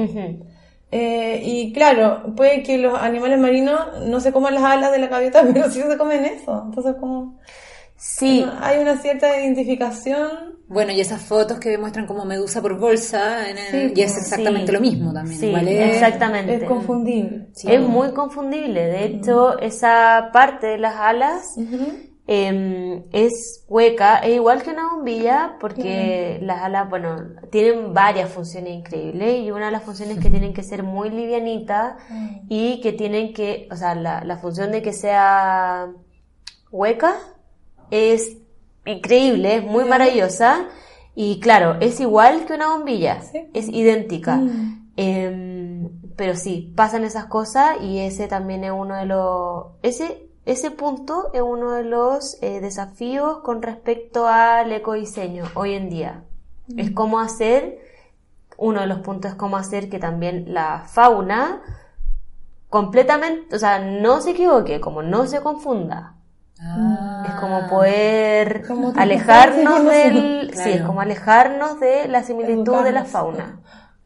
[0.93, 5.07] Eh, y claro, puede que los animales marinos no se coman las alas de la
[5.07, 6.65] gaviota, pero sí se comen eso.
[6.67, 7.39] Entonces como
[8.03, 10.59] Sí, hay una cierta identificación.
[10.69, 14.17] Bueno, y esas fotos que muestran como medusa por bolsa, en el- Sí, y es
[14.17, 14.73] exactamente sí.
[14.73, 15.39] lo mismo también.
[15.39, 16.55] Sí, es- exactamente.
[16.55, 17.49] Es confundible.
[17.63, 18.87] Es muy confundible.
[18.87, 21.45] De hecho, esa parte de las alas
[22.27, 27.17] em, es hueca, es igual que una bombilla, porque las alas, bueno,
[27.51, 31.11] tienen varias funciones increíbles y una de las funciones es que tienen que ser muy
[31.11, 31.97] livianitas
[32.49, 35.89] y que tienen que, o sea, la, la función de que sea
[36.71, 37.17] hueca
[37.91, 38.37] es
[38.87, 40.67] increíble, es muy maravillosa
[41.15, 43.49] y claro, es igual que una bombilla, Sí.
[43.53, 44.37] es idéntica.
[44.37, 44.91] Mm.
[44.97, 49.67] Em, pero sí, pasan esas cosas y ese también es uno de los...
[49.83, 55.89] Ese, ese punto es uno de los eh, desafíos con respecto al ecodiseño hoy en
[55.91, 56.25] día.
[56.77, 57.81] Es cómo hacer,
[58.57, 61.63] uno de los puntos es cómo hacer que también la fauna
[62.69, 66.15] completamente, o sea, no se equivoque, como no se confunda.
[66.63, 67.25] Ah.
[67.29, 70.51] Es como poder Como alejarnos del...
[70.53, 70.71] claro.
[70.71, 73.61] Sí, es como alejarnos de la similitud de la fauna.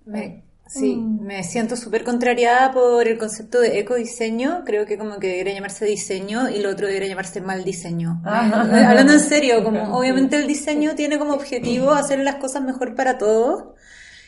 [0.05, 4.63] Me- sí, me siento súper contrariada por el concepto de ecodiseño.
[4.65, 8.23] Creo que como que debería llamarse diseño y lo otro debería llamarse mal diseño.
[8.25, 8.29] Eh,
[8.87, 13.19] Hablando en serio, como obviamente el diseño tiene como objetivo hacer las cosas mejor para
[13.19, 13.65] todos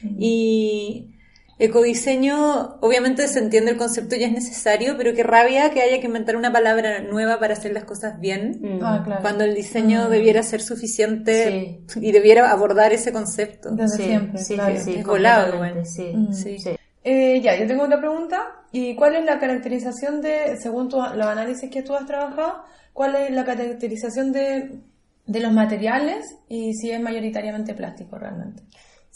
[0.03, 1.16] y
[1.59, 6.07] ecodiseño, obviamente se entiende el concepto y es necesario, pero qué rabia que haya que
[6.07, 8.59] inventar una palabra nueva para hacer las cosas bien.
[8.61, 8.79] Mm.
[8.85, 9.23] Ah, claro.
[9.23, 12.01] Cuando el diseño debiera ser suficiente Sí.
[12.01, 13.71] y debiera abordar ese concepto.
[13.71, 14.77] Desde Sí, siempre, sí, claro.
[14.77, 16.33] sí, sí, Es volado, completamente, sí, Mm.
[16.33, 16.59] sí.
[16.59, 16.71] Sí.
[17.05, 18.53] Eh, ya, yo tengo otra pregunta.
[18.73, 23.15] ¿Y cuál es la caracterización de, según tu- los análisis que tú has trabajado, cuál
[23.15, 24.81] es la caracterización de,
[25.27, 28.63] de los materiales y si es mayoritariamente plástico realmente?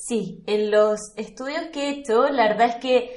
[0.02, 3.16] Sí, en los estudios que he hecho, la verdad es que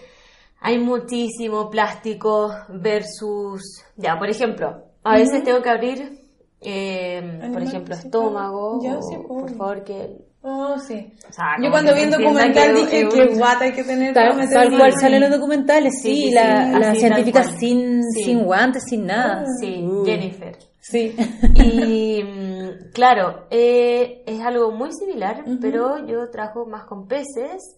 [0.59, 3.61] hay muchísimo plástico versus,
[3.95, 6.19] ya, por ejemplo, a veces tengo que abrir,
[6.61, 10.09] eh, por ejemplo, sí, estómago, ya, o, sí, por favor, que...
[10.45, 11.09] Oh, sí.
[11.29, 14.23] o sea, Yo cuando vi entienda documental que dije que guata hay que tener Tal,
[14.31, 17.43] para meter tal cual salen los documentales, sí, Sí, sí, la, sí, la así, científica
[17.43, 18.23] sin, Sí.
[18.25, 19.45] sin guantes, sin nada.
[19.61, 20.03] Sí, Uh.
[20.05, 20.57] Jennifer.
[20.83, 21.15] Sí.
[21.55, 27.77] Y mm, claro, eh, es algo muy similar, pero yo trabajo más con peces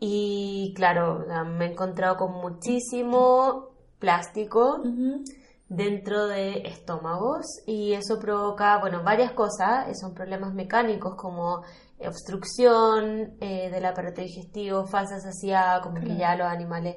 [0.00, 4.82] y claro, me he encontrado con muchísimo plástico
[5.68, 11.62] dentro de estómagos y eso provoca, bueno, varias cosas, eh, son problemas mecánicos como
[12.00, 16.96] obstrucción eh, del aparato digestivo, falsa saciedad, como que ya los animales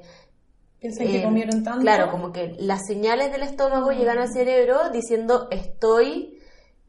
[0.80, 1.80] Piensan que eh, comieron tanto.
[1.80, 6.38] Claro, como que las señales del estómago llegan al cerebro diciendo estoy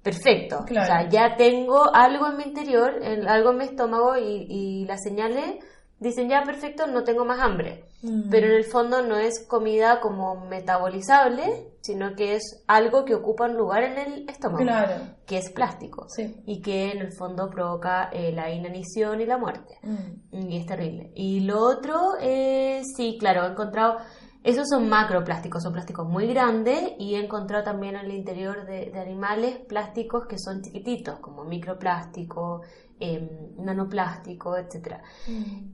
[0.01, 0.63] perfecto.
[0.65, 0.83] Claro.
[0.83, 4.85] O sea, ya tengo algo en mi interior, en- algo en mi estómago y, y
[4.85, 5.57] las señales
[6.01, 7.85] dicen ya perfecto, no tengo más hambre.
[8.01, 8.29] Mm.
[8.29, 13.45] Pero en el fondo no es comida como metabolizable, sino que es algo que ocupa
[13.45, 14.95] un lugar en el estómago, Claro.
[15.25, 16.35] que es plástico Sí.
[16.45, 19.77] y que en el fondo provoca eh, la inanición y la muerte.
[19.83, 20.49] Mm.
[20.49, 21.11] Y es terrible.
[21.15, 23.97] Y lo otro, eh, sí, claro, he encontrado,
[24.43, 28.89] esos son macroplásticos, son plásticos muy grandes y he encontrado también en el interior de,
[28.89, 32.61] de animales plásticos que son chiquititos, como microplástico,
[33.01, 35.01] em, nanoplástico, etc.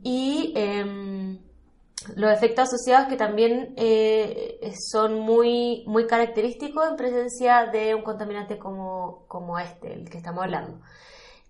[0.03, 1.39] Y em,
[2.15, 4.59] los efectos asociados que también eh,
[4.91, 10.43] son muy, muy característicos en presencia de un contaminante como, como este, el que estamos
[10.43, 10.79] hablando.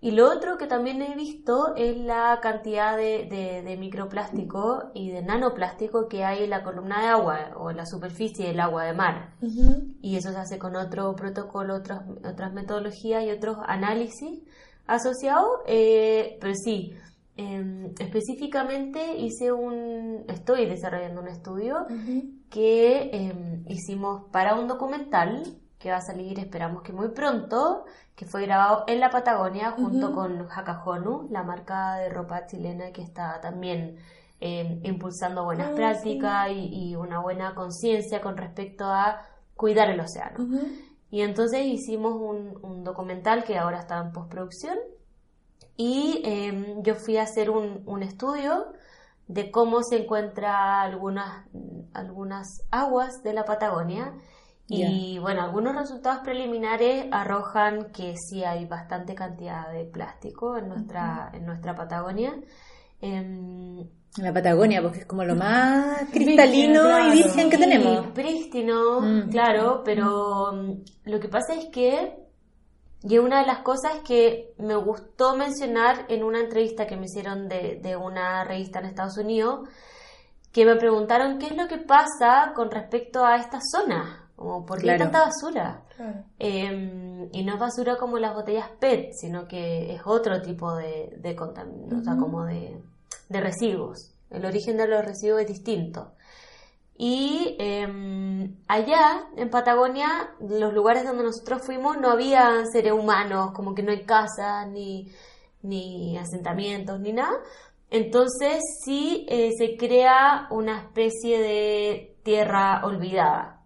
[0.00, 5.10] Y lo otro que también he visto es la cantidad de, de, de microplástico y
[5.10, 8.84] de nanoplástico que hay en la columna de agua o en la superficie del agua
[8.84, 9.34] de mar.
[10.00, 14.40] Y eso se hace con otro protocolo, otras, otras metodologías y otros análisis
[14.88, 15.48] asociados.
[15.66, 16.94] eh, pero sí,
[17.36, 21.86] em, específicamente hice un, estoy desarrollando un estudio
[22.50, 25.42] que em, hicimos para un documental
[25.78, 27.84] que va a salir, esperamos que muy pronto,
[28.16, 33.02] que fue grabado en la Patagonia junto con Hakajonu, la marca de ropa chilena que
[33.02, 33.96] está también
[34.40, 39.22] em, impulsando buenas Ah, prácticas y, y una buena conciencia con respecto a
[39.54, 40.38] cuidar el océano.
[41.10, 44.78] Y entonces hicimos un, un documental que ahora está en postproducción
[45.78, 48.72] y em, yo fui a hacer un, un estudio
[49.28, 51.46] de cómo se encuentra algunas,
[51.94, 54.12] algunas aguas de la Patagonia.
[54.70, 61.30] Y bueno, algunos resultados preliminares arrojan que sí hay bastante cantidad de plástico en nuestra,
[61.32, 62.34] en nuestra Patagonia.
[63.00, 68.06] En la Patagonia, porque es como lo más cristalino y virgen que tenemos.
[68.08, 69.30] Prístino, mm.
[69.30, 70.72] claro, pero mm,
[71.04, 72.16] lo que pasa es que,
[73.02, 77.48] y una de las cosas que me gustó mencionar en una entrevista que me hicieron
[77.48, 79.68] de, de una revista en Estados Unidos,
[80.52, 84.80] que me preguntaron qué es lo que pasa con respecto a esta zona como, ¿por
[84.80, 85.82] qué tanta basura?
[86.38, 91.16] Em, y no es basura como las botellas PET, sino que es otro tipo de,
[91.18, 92.80] de o sea, como de,
[93.28, 94.14] de, residuos.
[94.30, 96.12] El origen de los residuos es distinto.
[96.96, 103.74] Y em, allá, en Patagonia, los lugares donde nosotros fuimos, no había seres humanos, como
[103.74, 105.08] que no hay casas, ni,
[105.62, 107.38] ni asentamientos, ni nada.
[107.90, 113.57] Entonces sí eh, se crea una especie de tierra olvidada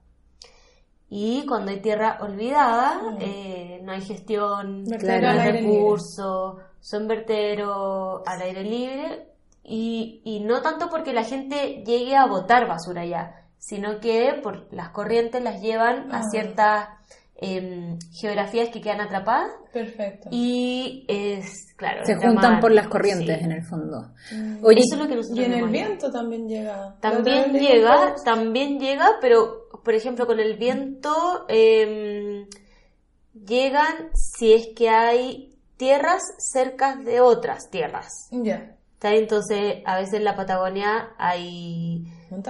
[1.15, 8.41] y cuando hay tierra olvidada, eh, no hay gestión, no hay recursos, son verteros al
[8.41, 9.27] aire libre
[9.63, 14.73] y, y, no tanto porque la gente llegue a botar basura allá, sino que por
[14.73, 16.89] las corrientes las llevan a ciertas
[17.37, 19.51] em, geografías que quedan atrapadas.
[19.71, 20.31] Perfecto.
[20.33, 22.07] Y es, claro.
[22.07, 24.13] Se juntan por las corrientes en el fondo.
[24.33, 24.65] Mm.
[24.65, 26.97] Oye, Eso es lo que nosotros y en el viento también llega.
[27.01, 32.47] También llega, también llega, pero por ejemplo, con el viento em,
[33.35, 38.29] llegan si es que hay tierras cerca de otras tierras.
[38.31, 38.77] Ya.
[39.11, 42.05] Entonces, a veces en la Patagonia hay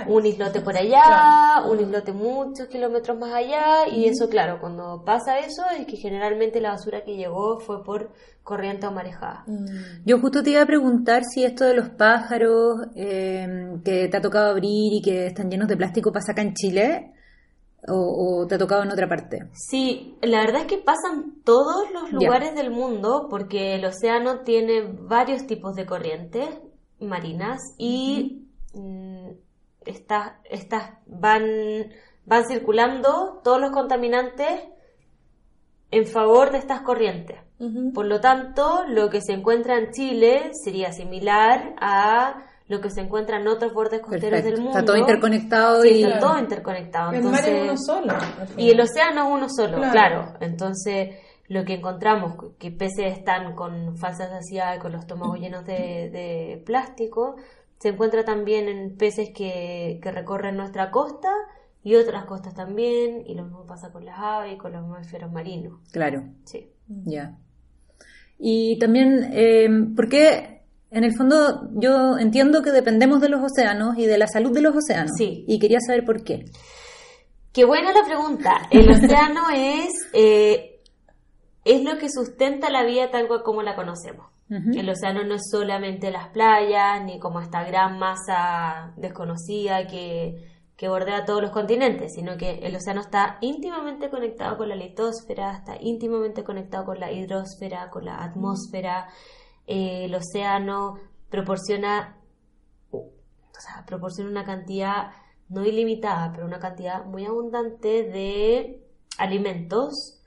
[0.07, 5.39] un islote por allá, un islote muchos kilómetros más allá, y eso, claro, cuando pasa
[5.39, 8.13] eso es que generalmente la basura que llegó fue por
[8.43, 9.45] corriente o marejada.
[9.47, 10.05] Mm.
[10.05, 14.21] Yo justo te iba a preguntar si esto de los pájaros eh, que te ha
[14.21, 17.13] tocado abrir y que están llenos de plástico pasa acá en Chile.
[17.89, 19.49] O, te ha tocado en otra parte?
[19.55, 24.83] Sí, la verdad es que pasan todos los lugares del mundo porque el océano tiene
[24.83, 26.49] varios tipos de corrientes
[27.01, 29.31] marinas y mm,
[29.85, 30.35] estas,
[31.07, 31.45] van,
[32.25, 34.61] van circulando todos los contaminantes
[35.91, 37.39] en favor de estas corrientes.
[37.95, 43.01] Por lo tanto, lo que se encuentra en Chile sería similar a lo que se
[43.01, 44.79] encuentra en otros bordes costeros del mundo.
[44.79, 46.05] Está todo interconectado y...
[46.05, 47.13] está todo interconectado.
[47.13, 48.15] El mar es uno solo.
[48.57, 50.35] Y el océano es uno solo, claro.
[50.41, 51.17] Entonces,
[51.49, 57.37] lo que encontramos, que peces están con falsas saciedades, con los estómagos llenos de, plástico,
[57.79, 61.31] se encuentra también en peces que, que recorren nuestra costa
[61.85, 65.33] y otras costas también, y lo mismo pasa con las aves y con los mamíferos
[65.33, 65.81] marinos.
[65.91, 66.23] Claro.
[66.45, 66.71] Sí.
[66.87, 67.37] Ya.
[68.39, 70.62] Y también, eh, ¿por qué
[70.93, 74.61] en el fondo, yo entiendo que dependemos de los océanos y de la salud de
[74.61, 75.13] los océanos.
[75.17, 75.45] Sí.
[75.49, 76.45] Y quería saber por qué.
[77.53, 78.69] Qué buena la pregunta.
[78.71, 80.81] El océano es, eh,
[81.65, 84.27] es lo que sustenta la vida tal cual como la conocemos.
[84.51, 90.45] El océano no es solamente las playas, ni como esta gran masa desconocida que,
[90.77, 95.57] que bordea todos los continentes, sino que el océano está íntimamente conectado con la litosfera,
[95.57, 99.09] está íntimamente conectado con la hidrosfera, con la atmósfera.
[99.67, 100.99] Eh, el océano
[101.31, 102.19] proporciona,
[103.87, 105.13] proporciona una cantidad
[105.49, 108.83] no ilimitada, pero una cantidad muy abundante de
[109.19, 110.21] alimentos,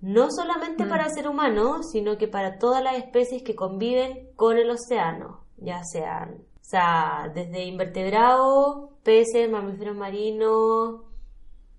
[0.00, 0.88] no solamente mm.
[0.88, 5.44] para el ser humano, sino que para todas las especies que conviven con el océano,
[5.56, 11.02] ya sean, o sea, desde invertebrados, peces, mamíferos marinos,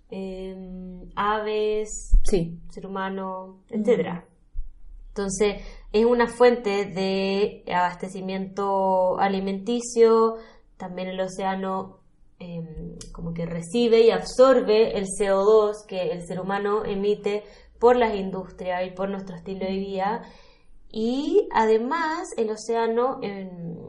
[0.10, 4.26] em, aves, ser humano, etcétera.
[5.16, 5.62] Entonces,
[5.94, 10.36] es una fuente de abastecimiento alimenticio,
[10.76, 12.00] también el océano
[12.38, 17.46] em, como que recibe y absorbe el CO2 que el ser humano emite
[17.80, 20.22] por las industrias y por nuestro estilo de vida.
[20.92, 23.22] Y además el océano,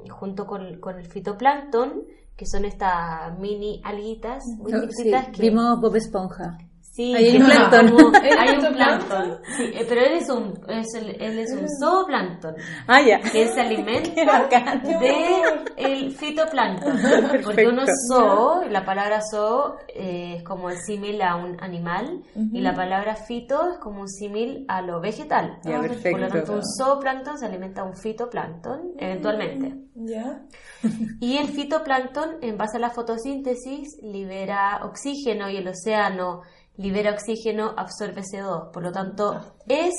[0.08, 2.04] junto con, el fitoplancton,
[2.36, 5.42] que son estas mini alguitas muy chiquititas que...
[5.42, 6.56] Vimos Bob Esponja.
[6.96, 8.14] Sí, hay un plancton.
[8.38, 9.38] hay un plancton.
[9.54, 12.54] Sí, eh, pero él es un, es el, él es un zooplancton.
[12.86, 13.20] Ah, ya.
[13.20, 14.48] Que se alimenta
[14.82, 15.42] de
[15.76, 16.96] el fitoplancton.
[17.44, 22.62] Porque uno zoo, la palabra zoo eh, es como el símil a un animal y
[22.62, 25.58] la palabra fito es como un símil a lo vegetal.
[25.64, 26.10] Ya, perfecto.
[26.12, 29.74] Por lo tanto, un zooplancton se alimenta de un fitoplancton eventualmente.
[29.96, 30.40] Ya.
[31.20, 36.42] Y el fitoplancton, en base a la fotosíntesis, libera oxígeno y el océano
[36.76, 38.70] libera oxígeno, absorbe CO2.
[38.72, 39.92] Por lo tanto, es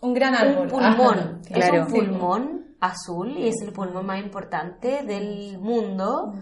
[0.00, 0.64] un gran árbol.
[0.64, 1.40] Un pulmón.
[1.48, 6.34] es un pulmón azul y es el pulmón más importante del mundo.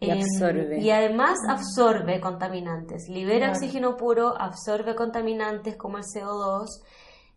[0.00, 0.80] Y Em, absorbe.
[0.80, 3.52] y además absorbe contaminantes, libera Claro.
[3.54, 6.82] oxígeno puro, absorbe contaminantes como el CO2,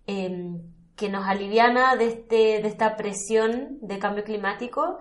[0.05, 0.61] em,
[0.95, 4.99] que nos aliviana de, este, de esta presión de cambio climático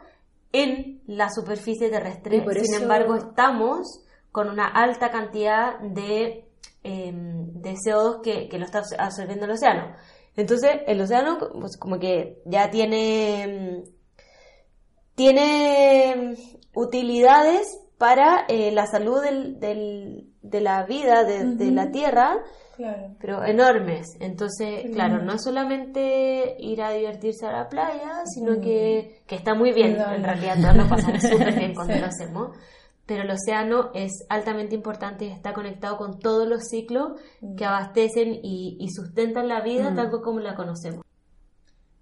[0.52, 2.40] en la superficie terrestre.
[2.40, 6.48] Sin eso- embargo, estamos con una alta cantidad de,
[6.82, 9.94] em, de CO2 que, que lo está absor- absorbiendo el océano.
[10.36, 13.82] Entonces, el océano, pues como que ya tiene em,
[15.14, 16.34] tiene
[16.74, 17.66] utilidades
[17.98, 22.38] para eh, la salud del, del- de la vida, de, de la Tierra,
[22.76, 23.14] Claro.
[23.20, 24.06] pero enormes.
[24.20, 29.54] Entonces, claro, no es solamente ir a divertirse a la playa, sino que, que está
[29.54, 32.00] muy bien, en realidad todos nos pasamos súper bien cuando Sí.
[32.00, 32.56] lo hacemos.
[33.10, 37.20] Pero el océano es altamente importante y está conectado con todos los ciclos
[37.56, 41.04] que abastecen y, y sustentan la vida tal como la conocemos.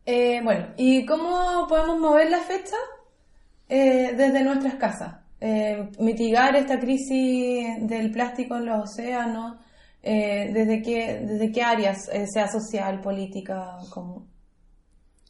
[0.05, 2.77] Eh, bueno, ¿y cómo podemos mover la fecha?
[3.71, 5.15] Eh, desde nuestras casas.
[5.41, 9.57] Eh, mitigar esta crisis del plástico en los océanos.
[10.03, 12.05] eh, ¿desde, qué, ¿Desde qué áreas?
[12.31, 14.27] sea social, política, como...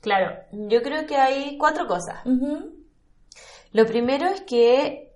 [0.00, 2.16] Claro, yo creo que hay cuatro cosas.
[3.70, 5.07] Lo primero es que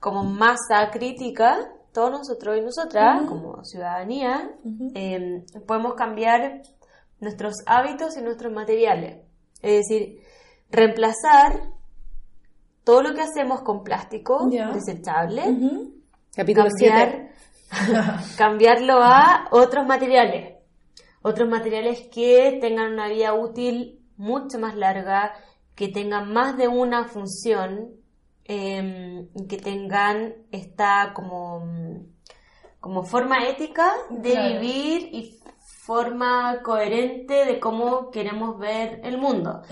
[0.00, 4.50] como masa crítica, todos nosotros y nosotras, como ciudadanía,
[4.94, 6.62] eh, podemos cambiar
[7.20, 9.18] nuestros hábitos y nuestros materiales.
[9.62, 10.20] Es decir,
[10.70, 11.60] reemplazar
[12.84, 15.42] todo lo que hacemos con plástico desechable.
[16.34, 17.30] Capítulo 7.
[17.70, 20.54] cambiar, cambiarlo a otros materiales.
[21.22, 25.34] Otros materiales que tengan una vida útil mucho más larga,
[25.74, 27.97] que tengan más de una función,
[28.48, 31.62] eh, que tengan esta como,
[32.80, 34.60] como forma ética de Claro.
[34.60, 35.38] vivir y
[35.86, 39.62] forma coherente de cómo queremos ver el mundo.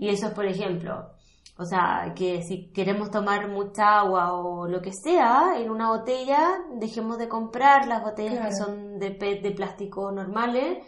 [0.00, 1.10] Y eso es, por ejemplo,
[1.58, 6.58] o sea, que si queremos tomar mucha agua o lo que sea en una botella,
[6.74, 10.78] dejemos de comprar las botellas que son de PET de plástico normales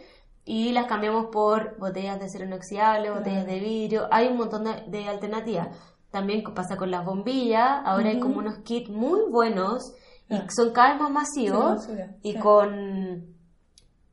[0.45, 4.07] y las cambiamos por botellas de acero inoxidable, botellas de vidrio.
[4.11, 5.67] Hay un montón de, de alternativas.
[6.11, 7.81] También pasa con las bombillas.
[7.85, 9.93] Ahora hay como unos kits muy buenos
[10.29, 10.45] y Ah.
[10.49, 13.35] son cada vez más masivos Sí, basura, y con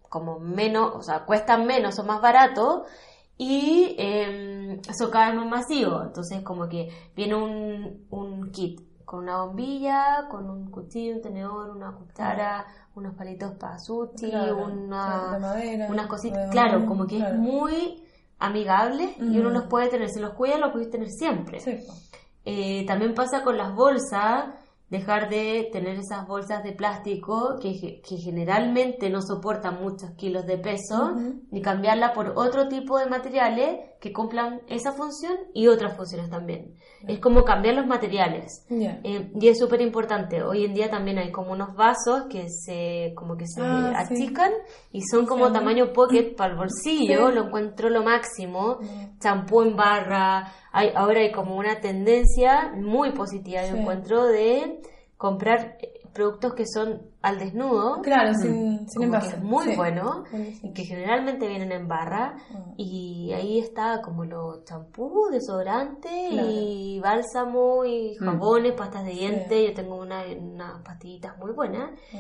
[0.09, 2.83] como menos, o sea, cuestan menos, son más baratos
[3.37, 6.07] y eh, son cada vez más masivos.
[6.07, 11.71] Entonces, como que viene un, un kit con una bombilla, con un cuchillo, un tenedor,
[11.71, 16.51] una cuchara, unos palitos para sushi, Claro, una, de madera, unas cositas.
[16.51, 17.35] Claro, como que claro.
[17.35, 18.03] es muy
[18.39, 19.53] amigable y uno Mm.
[19.55, 20.09] los puede tener.
[20.11, 21.61] Si los cuida, los puedes tener siempre.
[21.61, 21.79] Sí.
[22.45, 24.47] Eh, también pasa con las bolsas,
[24.89, 30.59] dejar de tener esas bolsas de plástico que, que generalmente no soportan muchos kilos de
[30.59, 31.41] peso Ujú.
[31.51, 36.75] y cambiarla por otro tipo de materiales que cumplan esa función y otras funciones también.
[37.09, 38.65] Es como cambiar los materiales.
[38.71, 40.43] Eh, y es súper importante.
[40.43, 44.15] Hoy en día también hay como unos vasos que se como que se Ah, sí.
[44.15, 44.53] achican
[44.93, 45.53] y son como Sí.
[45.53, 47.29] tamaño pocket para el bolsillo.
[47.29, 47.35] Sí.
[47.35, 48.79] Lo encuentro lo máximo.
[49.19, 50.53] Champú en barra.
[50.77, 53.81] Hay, ahora hay como una tendencia muy positiva, yo Sí.
[53.81, 54.81] encuentro, de
[55.17, 58.01] comprar eh, productos que son al desnudo.
[58.03, 59.37] Claro, sin, sin como que envase.
[59.37, 59.77] es muy Sí.
[59.77, 60.73] bueno Buenísimo.
[60.75, 62.73] que generalmente vienen en barra Mm.
[62.77, 66.49] y ahí está como los champú, desodorante Claro.
[66.51, 68.25] y bálsamo y Mm.
[68.25, 69.69] jabones, pastas de dientes.
[69.69, 72.19] Yo tengo una- unas pastillitas muy buenas Mm.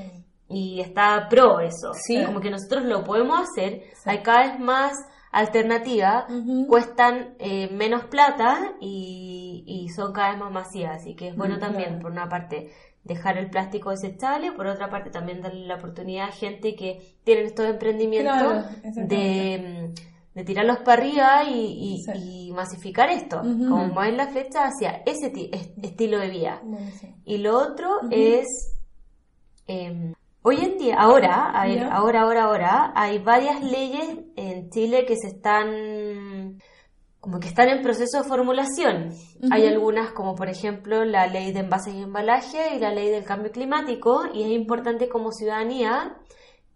[0.54, 1.92] y está pro eso.
[1.94, 2.22] Sí.
[2.24, 3.82] Como que nosotros lo podemos hacer.
[4.04, 4.92] Hay cada vez más
[5.32, 6.66] alternativas, Ujú.
[6.66, 11.00] cuestan eh, menos plata y, y son cada vez más masivas.
[11.00, 12.70] Así que es bueno Mm, también, por una parte,
[13.04, 17.42] dejar el plástico desechable, por otra parte también darle la oportunidad a gente que tiene
[17.42, 19.14] estos emprendimientos Claro, exactamente.
[19.14, 19.94] de,
[20.34, 22.48] de tirarlos para arriba y, y- Sí.
[22.48, 23.68] y masificar esto, Ujú.
[23.68, 26.60] como mover la flecha hacia ese ti- es- estilo de vida.
[27.24, 28.46] Y lo otro es,
[29.68, 30.12] eh,
[30.46, 35.28] hoy en día, ahora, hay- ahora, ahora, ahora, hay varias leyes en Chile que se
[35.28, 36.60] están,
[37.20, 39.12] como que están en proceso de formulación.
[39.50, 43.24] Hay algunas como por ejemplo la ley de envases y embalaje y la ley del
[43.24, 46.16] cambio climático y es importante como ciudadanía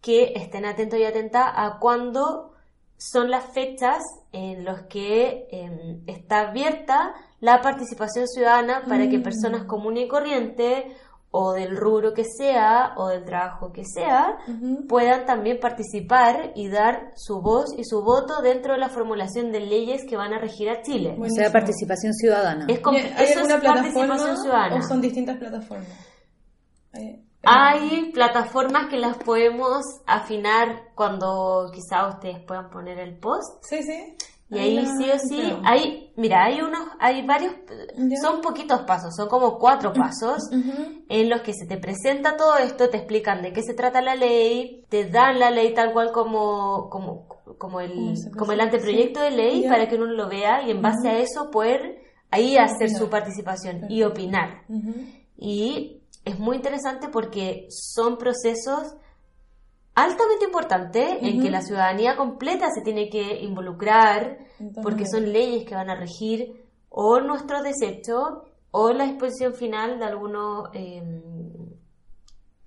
[0.00, 2.54] que estén atentos y atentas a cuándo
[2.96, 4.02] son las fechas
[4.32, 9.22] en las que eh, está abierta la participación ciudadana para que Mm.
[9.22, 10.84] personas comunes y corrientes
[11.32, 14.36] o del rubro que sea o del trabajo que sea
[14.88, 19.60] puedan también participar y dar su voz y su voto dentro de la formulación de
[19.60, 21.10] leyes que van a regir a Chile.
[21.12, 21.44] O Buenísimo.
[21.44, 22.66] sea, participación ciudadana.
[22.68, 24.74] Es com- ¿Y ¿Hay eso alguna es participación plataforma ciudadana.
[24.76, 25.88] o son distintas plataformas?
[27.42, 33.64] Hay plataformas que las podemos afinar cuando quizá ustedes puedan poner el post.
[33.64, 34.14] Sí, sí.
[34.50, 37.54] Y ahí sí o sí, hay, mira, hay unos, hay varios,
[38.20, 40.50] son poquitos pasos, son como cuatro pasos
[41.08, 44.16] en los que se te presenta todo esto, te explican de qué se trata la
[44.16, 47.28] ley, te dan la ley tal cual como, como,
[47.58, 51.08] como el, como el anteproyecto de ley para que uno lo vea y en base
[51.08, 54.64] a eso poder ahí hacer su participación y opinar.
[55.36, 58.94] Y es muy interesante porque son procesos
[60.04, 64.38] altamente importantes en que la ciudadanía completa se tiene que involucrar
[64.82, 70.04] porque son leyes que van a regir o nuestro desecho o la exposición final de
[70.04, 71.22] algunos, em,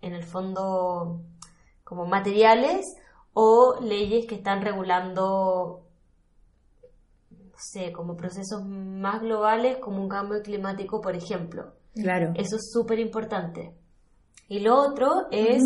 [0.01, 1.21] en el fondo,
[1.83, 2.85] como materiales
[3.33, 5.83] o leyes que están regulando
[7.71, 11.73] sé, como procesos más globales, como un cambio climático, por ejemplo.
[11.93, 12.33] Claro.
[12.35, 13.73] Eso es súper importante.
[14.49, 15.63] Y lo otro es,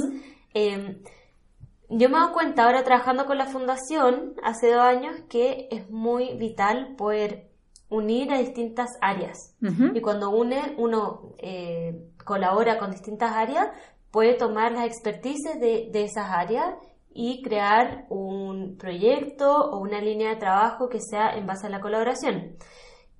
[1.89, 5.89] yo me he dado cuenta ahora trabajando con la fundación hace dos años que es
[5.89, 7.49] muy vital poder
[7.89, 9.55] unir a distintas áreas.
[9.93, 13.67] Y cuando une, uno eh, colabora con distintas áreas,
[14.11, 16.75] puede tomar las expertices de, de esas áreas
[17.13, 21.79] y crear un proyecto o una línea de trabajo que sea en base a la
[21.79, 22.57] colaboración.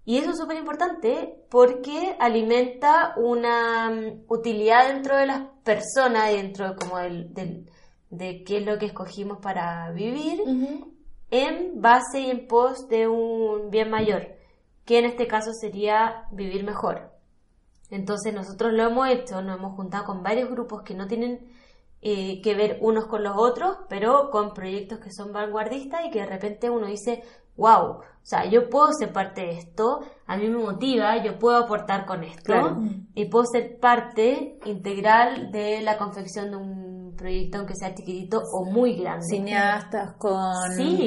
[0.07, 6.75] Y eso es súper importante porque alimenta una mm, utilidad dentro de las personas, dentro
[6.77, 7.69] como del,
[8.09, 10.41] de qué es lo que escogimos para vivir,
[11.29, 14.35] en base y en pos de un bien mayor,
[14.85, 17.11] que en este caso sería vivir mejor.
[17.89, 21.47] Entonces nosotros lo hemos hecho, nos hemos juntado con varios grupos que no tienen
[22.01, 26.19] eh, que ver unos con los otros, pero con proyectos que son vanguardistas y que
[26.19, 27.23] de repente uno dice,
[27.55, 31.57] wow, o sea, yo puedo ser parte de esto, a mí me motiva, yo puedo
[31.57, 32.77] aportar con esto
[33.15, 36.86] y puedo ser parte integral de la confección de un
[37.17, 39.25] proyecto, aunque sea chiquitito o muy grande.
[39.29, 40.53] Cineastas con,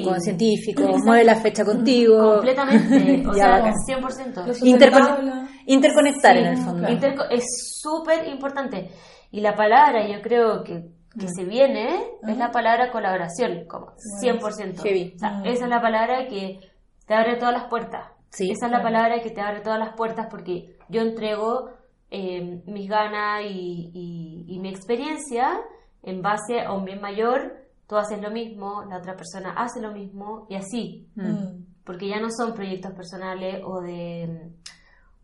[0.04, 2.34] con científicos, mueve la fecha contigo.
[2.34, 5.48] Completamente, o sea, 100%.
[5.66, 6.88] interconectar en el fondo.
[7.30, 8.90] es súper importante.
[9.30, 13.92] Y la palabra, yo creo que, que se viene, es la palabra colaboración, como
[14.22, 14.84] 100%.
[15.14, 16.60] esa es la palabra que
[17.06, 18.06] te abre todas las puertas.
[18.38, 21.70] esa es la palabra que te abre todas las puertas porque yo entrego
[22.12, 25.60] eh, mis ganas y, y, mi experiencia
[26.02, 27.56] en base a un bien mayor.
[27.86, 31.08] Tú haces lo mismo, la otra persona hace lo mismo y así.
[31.16, 31.64] Mm.
[31.84, 34.52] Porque ya no son proyectos personales o de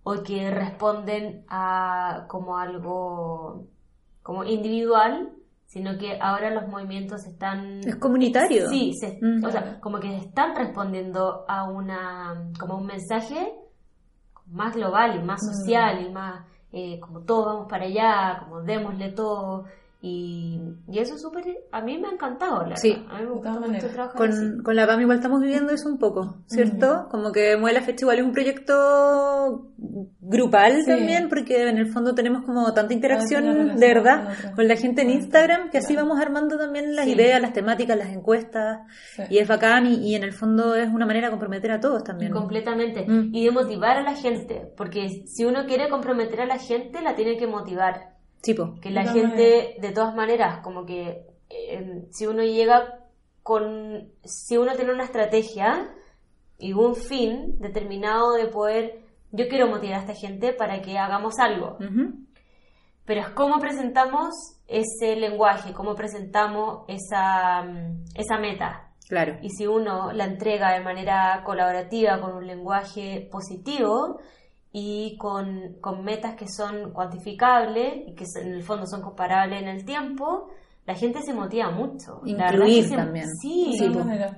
[0.03, 3.67] o que responden a como algo
[4.23, 5.33] como individual,
[5.67, 7.81] sino que ahora los movimientos están...
[7.81, 8.69] Es comunitario.
[8.69, 8.93] Sí,
[9.45, 13.53] o sea, como que están respondiendo a una, como un mensaje
[14.47, 19.11] más global y más social y más, eh, como todos vamos para allá, como démosle
[19.11, 19.65] todo.
[20.09, 21.43] Y, y eso es súper,
[21.73, 24.77] a mí me ha encantado, la sí, A mí me gusta mucho trabajar con, con
[24.77, 27.09] la PAM igual estamos viviendo eso un poco, ¿cierto?
[27.11, 29.73] Como que Mueve la Fecha igual es un proyecto
[30.21, 35.03] grupal también, porque en el fondo tenemos como tanta interacción de verdad con, la gente
[35.03, 38.83] en Instagram, que así vamos armando también las ideas, las temáticas, las encuestas,
[39.29, 42.31] y es bacán, y, en el fondo es una manera de comprometer a todos también.
[42.31, 43.35] Completamente, mm.
[43.35, 47.17] y de motivar a la gente, porque si uno quiere comprometer a la gente, la
[47.17, 53.01] tiene que motivar que la gente, de todas maneras, como que em, si uno llega
[53.43, 54.13] con.
[54.25, 55.95] Si uno tiene una estrategia
[56.59, 59.05] y un fin determinado de poder.
[59.33, 61.77] Yo quiero motivar a esta gente para que hagamos algo.
[63.05, 64.31] Pero es cómo presentamos
[64.67, 67.65] ese lenguaje, cómo presentamos esa,
[68.15, 68.91] esa meta.
[69.09, 69.37] Claro.
[69.43, 74.19] Y si uno la entrega de manera colaborativa, con un lenguaje positivo,
[74.73, 79.69] y con, con, metas que son cuantificables y que en el fondo son comparables en
[79.69, 80.51] el tiempo,
[80.85, 82.21] la gente se motiva mucho.
[82.25, 83.27] Incluir también.
[83.41, 83.79] Sí,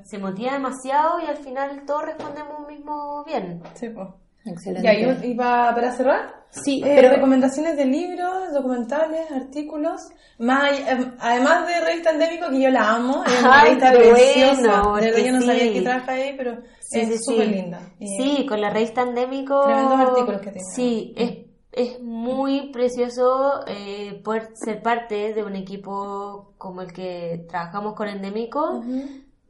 [0.04, 3.62] se motiva demasiado y al final todos respondemos mismo bien.
[3.74, 4.08] Sí, pues.
[4.44, 5.26] Excelente.
[5.26, 6.34] ¿Y, para cerrar?
[6.50, 10.00] Sí, eh, pero recomendaciones de libros, documentales, artículos.
[10.38, 14.82] Más, em, además de revista endémico, que yo la amo, es una revista preciosa.
[14.82, 16.58] Bueno, de yo no sabía que trabaja ahí, pero
[16.92, 17.80] es súper linda.
[17.98, 19.62] Sí, con la revista endémico.
[19.64, 20.68] Tremendos artículos que tiene.
[20.74, 21.38] Sí, es,
[21.72, 28.08] es muy precioso eh, poder ser parte de un equipo como el que trabajamos con
[28.08, 28.82] endémico.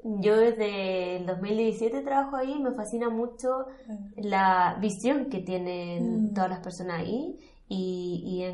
[0.05, 3.67] Yo desde el 2017 trabajo ahí, me fascina mucho
[4.17, 6.35] la visión que tienen mm.
[6.35, 7.37] todas las personas ahí
[7.69, 8.45] y,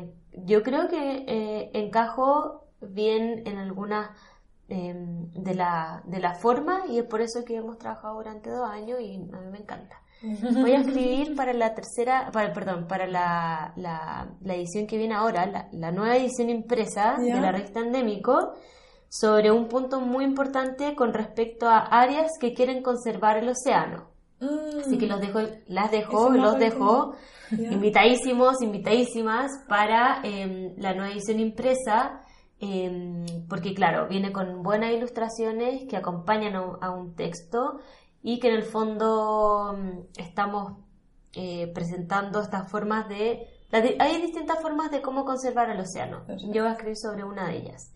[0.45, 4.09] yo creo que eh, encajo bien en algunas
[4.67, 8.69] em, de, la, de la forma y es por eso que hemos trabajado durante dos
[8.69, 10.01] años y a mí me encanta.
[10.21, 15.67] Voy a escribir para la tercera, para, perdón, para la, la, edición que viene ahora,
[15.71, 18.53] la, nueva edición impresa de la revista Endémico
[19.09, 24.09] sobre un punto muy importante con respecto a áreas que quieren conservar el océano.
[24.79, 27.15] Así que los dejo, las dejo, los dejo
[27.51, 32.21] invitadísimos, invitadísimas para em, la nueva edición impresa,
[32.59, 37.79] em, porque claro, viene con buenas ilustraciones que acompañan a un, a un texto
[38.23, 40.73] y que en el fondo mm, estamos
[41.33, 43.45] eh, presentando estas formas de...
[43.71, 46.23] la di- Hay distintas formas de cómo conservar el océano.
[46.25, 46.53] Perfecto.
[46.53, 47.91] Yo voy a escribir sobre una de ellas.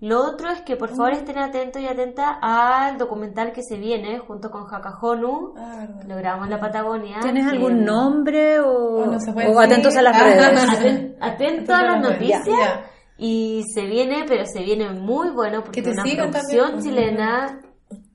[0.00, 4.18] Lo otro es que por favor estén atentos y atentas al documental que se viene
[4.18, 7.20] junto con Hakahonu, Ah, lo grabamos en la Patagonia.
[7.22, 10.00] ¿Tienes que- algún nombre o, O no se puede o atentos decir?
[10.00, 10.24] a las Ah.
[10.24, 10.68] redes?
[10.80, 12.84] Aten- atento a las noticias Ya.
[13.16, 16.80] Y se viene, pero se viene muy bueno porque es una producción también.
[16.82, 17.62] chilena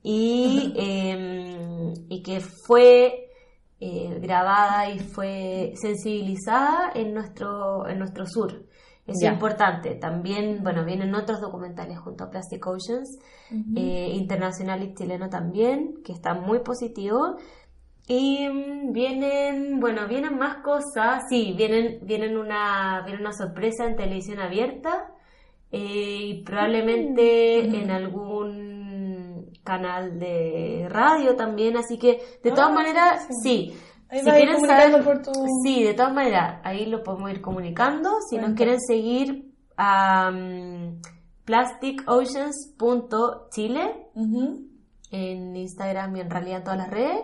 [0.02, 3.30] y, eh, y que fue
[3.80, 8.66] eh, grabada y fue sensibilizada en nuestro, en nuestro sur.
[9.06, 9.96] Es importante.
[9.96, 13.18] También, bueno, vienen otros documentales junto a Plastic Oceans,
[13.74, 17.42] eh, internacional y chileno también, que están muy positivos.
[18.10, 21.22] Y mm, vienen, bueno, vienen más cosas.
[21.28, 25.12] Sí, vienen, vienen una, viene una sorpresa en televisión abierta
[25.70, 31.76] eh, y probablemente en algún canal de radio también.
[31.76, 33.70] Así que, de todas Ah, maneras, sí.
[33.70, 33.76] sí.
[34.08, 38.10] Ahí si quieren saber, por tu- sí, de todas maneras, ahí lo podemos ir comunicando.
[38.28, 41.00] Si nos quieren seguir a mm,
[41.44, 44.66] plasticoceans.chile Ujú.
[45.12, 47.22] en Instagram y en realidad en todas las redes.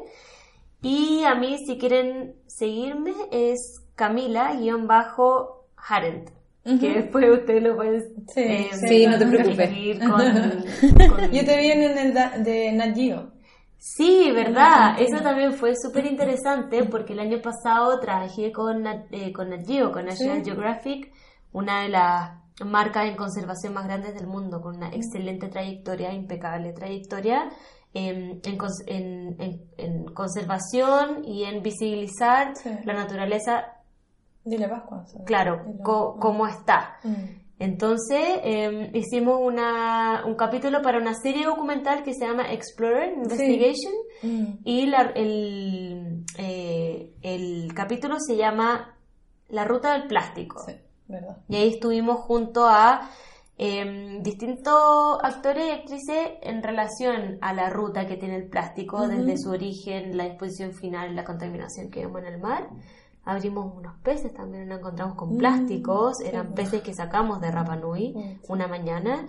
[0.83, 6.31] Y a mí, si quieren seguirme, es Camila-Harent.
[6.81, 9.99] Que después ustedes lo pueden Sí, eh, sí, no te preocupes.
[10.01, 12.12] con, con- Yo te vi en el
[12.45, 13.31] de Nat Geo.
[13.79, 15.01] Sí, verdad.
[15.01, 19.93] Eso también fue súper interesante porque el año pasado trabajé con, eh, con Nat Geo,
[19.93, 20.45] con National Sí.
[20.45, 21.12] Geographic,
[21.53, 22.33] una de las
[22.64, 27.49] marcas en conservación más grandes del mundo, con una excelente trayectoria, impecable trayectoria
[27.97, 32.70] en, en cons- en- en- en conservación y en visibilizar Sí.
[32.84, 33.72] la naturaleza,
[34.44, 35.05] Pascua.
[35.07, 35.26] ¿sabes?
[35.26, 36.99] claro, co- cómo está.
[37.03, 37.14] Mm.
[37.59, 43.92] Entonces eh, hicimos una, un capítulo para una serie documental que se llama Explorer Investigation
[44.22, 44.44] Mm.
[44.64, 48.94] y la- el, eh, el capítulo se llama
[49.49, 50.62] La ruta del plástico.
[50.66, 50.72] Sí,
[51.09, 51.36] verdad.
[51.49, 53.09] Y ahí estuvimos junto a
[53.59, 59.38] eh, distintos actores y actrices en relación a la ruta que tiene el plástico desde
[59.38, 62.68] su origen, la disposición final, la contaminación que vemos en el mar.
[63.24, 68.14] Abrimos unos peces, también nos encontramos con plásticos, eran peces que sacamos de Rapa Nui
[68.48, 69.26] una mañana.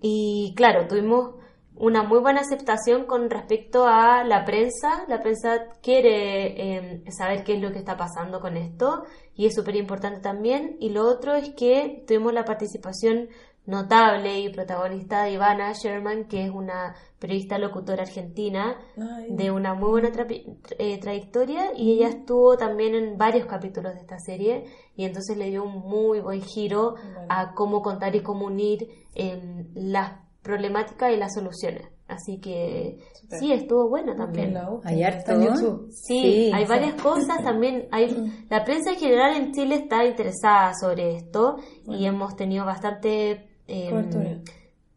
[0.00, 1.34] Y claro, tuvimos
[1.80, 5.04] una muy buena aceptación con respecto a la prensa.
[5.08, 9.04] La prensa quiere eh, saber qué es lo que está pasando con esto
[9.34, 10.76] y es súper importante también.
[10.80, 13.28] Y lo otro es que tuvimos la participación
[13.68, 19.26] notable y protagonista de Ivana Sherman, que es una periodista locutora argentina Ay.
[19.30, 24.00] de una muy buena trapi- eh, trayectoria y ella estuvo también en varios capítulos de
[24.00, 24.64] esta serie
[24.96, 26.94] y entonces le dio un muy buen giro
[27.28, 30.12] a cómo contar y cómo unir em, las
[30.42, 31.88] problemáticas y las soluciones.
[32.06, 33.00] Así que
[33.38, 34.56] sí, estuvo bueno también.
[34.84, 35.18] Hay harto.
[35.18, 35.88] Está en YouTube.
[35.90, 36.68] Sí, Sí, hay sí.
[36.70, 37.86] varias cosas también.
[37.90, 41.56] Hay, la prensa en general en Chile está interesada sobre esto
[41.86, 44.40] y hemos tenido bastante em, Cobertura.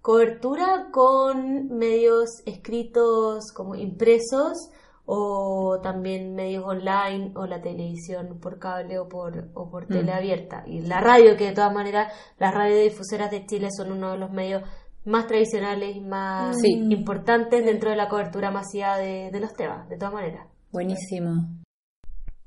[0.02, 4.58] cobertura con medios escritos como impresos
[5.06, 10.64] o también medios online o la televisión por cable o por, o por tele abierta.
[10.68, 14.32] Y la radio, que de todas maneras las radiodifusoras de Chile son uno de los
[14.32, 14.64] medios
[15.04, 16.88] más tradicionales y más Sí.
[16.92, 20.48] importantes dentro de la cobertura masiva de, de los temas, de todas maneras.
[20.72, 21.61] Buenísimo.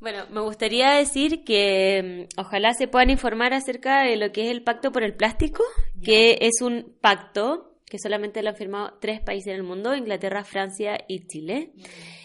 [0.05, 4.51] Bueno, me gustaría decir que mm, ojalá se puedan informar acerca de lo que es
[4.51, 5.65] el Pacto por el Plástico,
[6.03, 10.45] que es un pacto que solamente lo han firmado tres países en el mundo, Inglaterra,
[10.45, 11.73] Francia y Chile,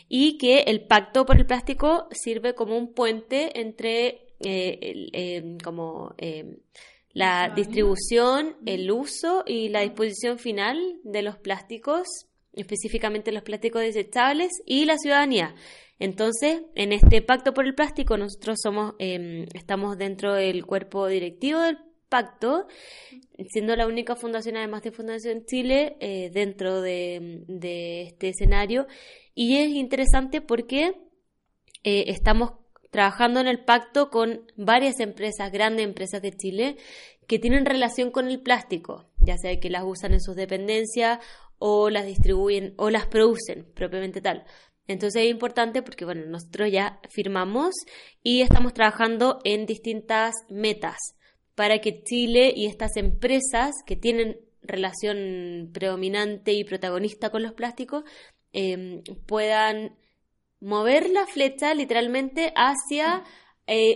[0.09, 5.57] y que el Pacto por el Plástico sirve como un puente entre eh, el, eh,
[5.63, 6.57] como eh,
[7.13, 14.51] la distribución, el uso y la disposición final de los plásticos, específicamente los plásticos desechables,
[14.65, 15.55] y la ciudadanía.
[15.99, 21.59] Entonces, en este pacto por el plástico, nosotros somos, eh, estamos dentro del cuerpo directivo
[21.59, 21.77] del
[22.09, 22.67] pacto,
[23.49, 27.45] siendo la única fundación, además de Fundación Chile, eh, dentro de,
[28.07, 28.87] este escenario.
[29.35, 30.95] Y es interesante porque
[31.83, 32.53] eh, estamos
[32.91, 36.77] trabajando en el pacto con varias empresas, grandes empresas de Chile,
[37.27, 41.19] que tienen relación con el plástico, ya sea que las usan en sus dependencias
[41.59, 44.45] o las distribuyen o las producen propiamente tal.
[44.89, 47.75] Entonces es importante porque, bueno, nosotros ya firmamos
[48.23, 50.97] y estamos trabajando en distintas metas
[51.53, 58.03] para que Chile y estas empresas que tienen relación predominante y protagonista con los plásticos
[58.51, 59.95] eh, puedan
[60.59, 63.23] mover la flecha literalmente hacia,
[63.67, 63.95] eh,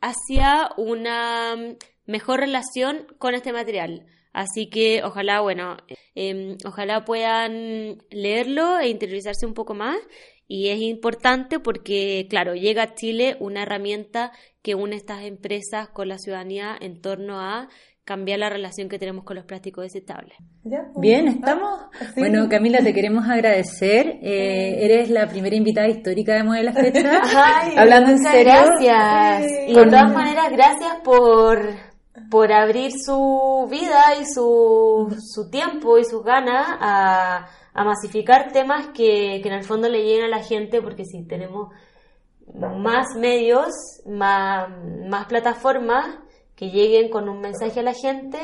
[0.00, 1.76] hacia una
[2.06, 4.06] mejor relación con este material.
[4.32, 5.76] Así que ojalá, bueno,
[6.14, 9.98] em, ojalá puedan leerlo e interiorizarse un poco más.
[10.46, 16.08] Y es importante porque, claro, llega a Chile una herramienta que une estas empresas con
[16.08, 17.68] la ciudadanía en torno a
[18.04, 20.36] cambiar la relación que tenemos con los plásticos desechables.
[20.64, 21.82] Pues, Bien, ¿estamos?
[22.16, 24.18] Bueno, Camila, te queremos agradecer.
[24.22, 27.22] Eh, eres la primera invitada histórica de Modela Fecha.
[27.76, 28.52] Hablando en serio.
[28.52, 29.52] Gracias.
[29.68, 31.89] Y de todas maneras, gracias por
[32.30, 38.88] por abrir su vida y su, su tiempo y sus ganas a, a masificar temas
[38.88, 41.72] que, que, en el fondo le lleguen a la gente, porque si tenemos
[42.54, 43.68] más medios,
[44.06, 44.68] más,
[45.08, 46.18] más plataformas
[46.54, 48.38] que lleguen con un mensaje a la gente,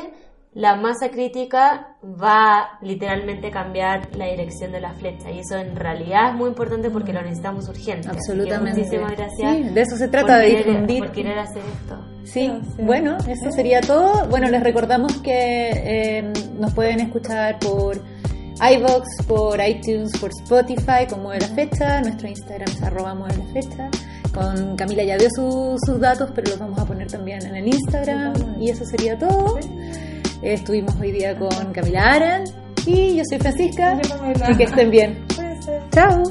[0.57, 5.75] la masa crítica va literalmente a cambiar la dirección de la flecha y eso en
[5.75, 8.09] realidad es muy importante porque lo necesitamos urgente.
[8.09, 8.79] Absolutamente.
[8.79, 9.55] muchísimas gracias.
[9.55, 10.99] Sí, de eso se trata, de difundir.
[11.03, 12.03] Por querer hacer esto.
[12.23, 14.27] Sí, bueno, eso sería todo.
[14.29, 18.01] Bueno, les recordamos que eh, nos pueden escuchar por
[18.59, 22.01] iVox, por iTunes, por Spotify, como de la fecha.
[22.01, 23.89] Nuestro Instagram es arroba de la fecha.
[24.33, 28.59] Con Camila ya dio sus datos, pero los vamos a poner también en el Instagram.
[28.59, 29.59] Y eso sería todo.
[30.41, 32.43] Estuvimos hoy día con Camila Aran
[32.85, 33.99] y yo soy Francisca.
[34.49, 35.25] Y que estén bien.
[35.35, 35.81] Puede ser.
[35.91, 36.23] Chao.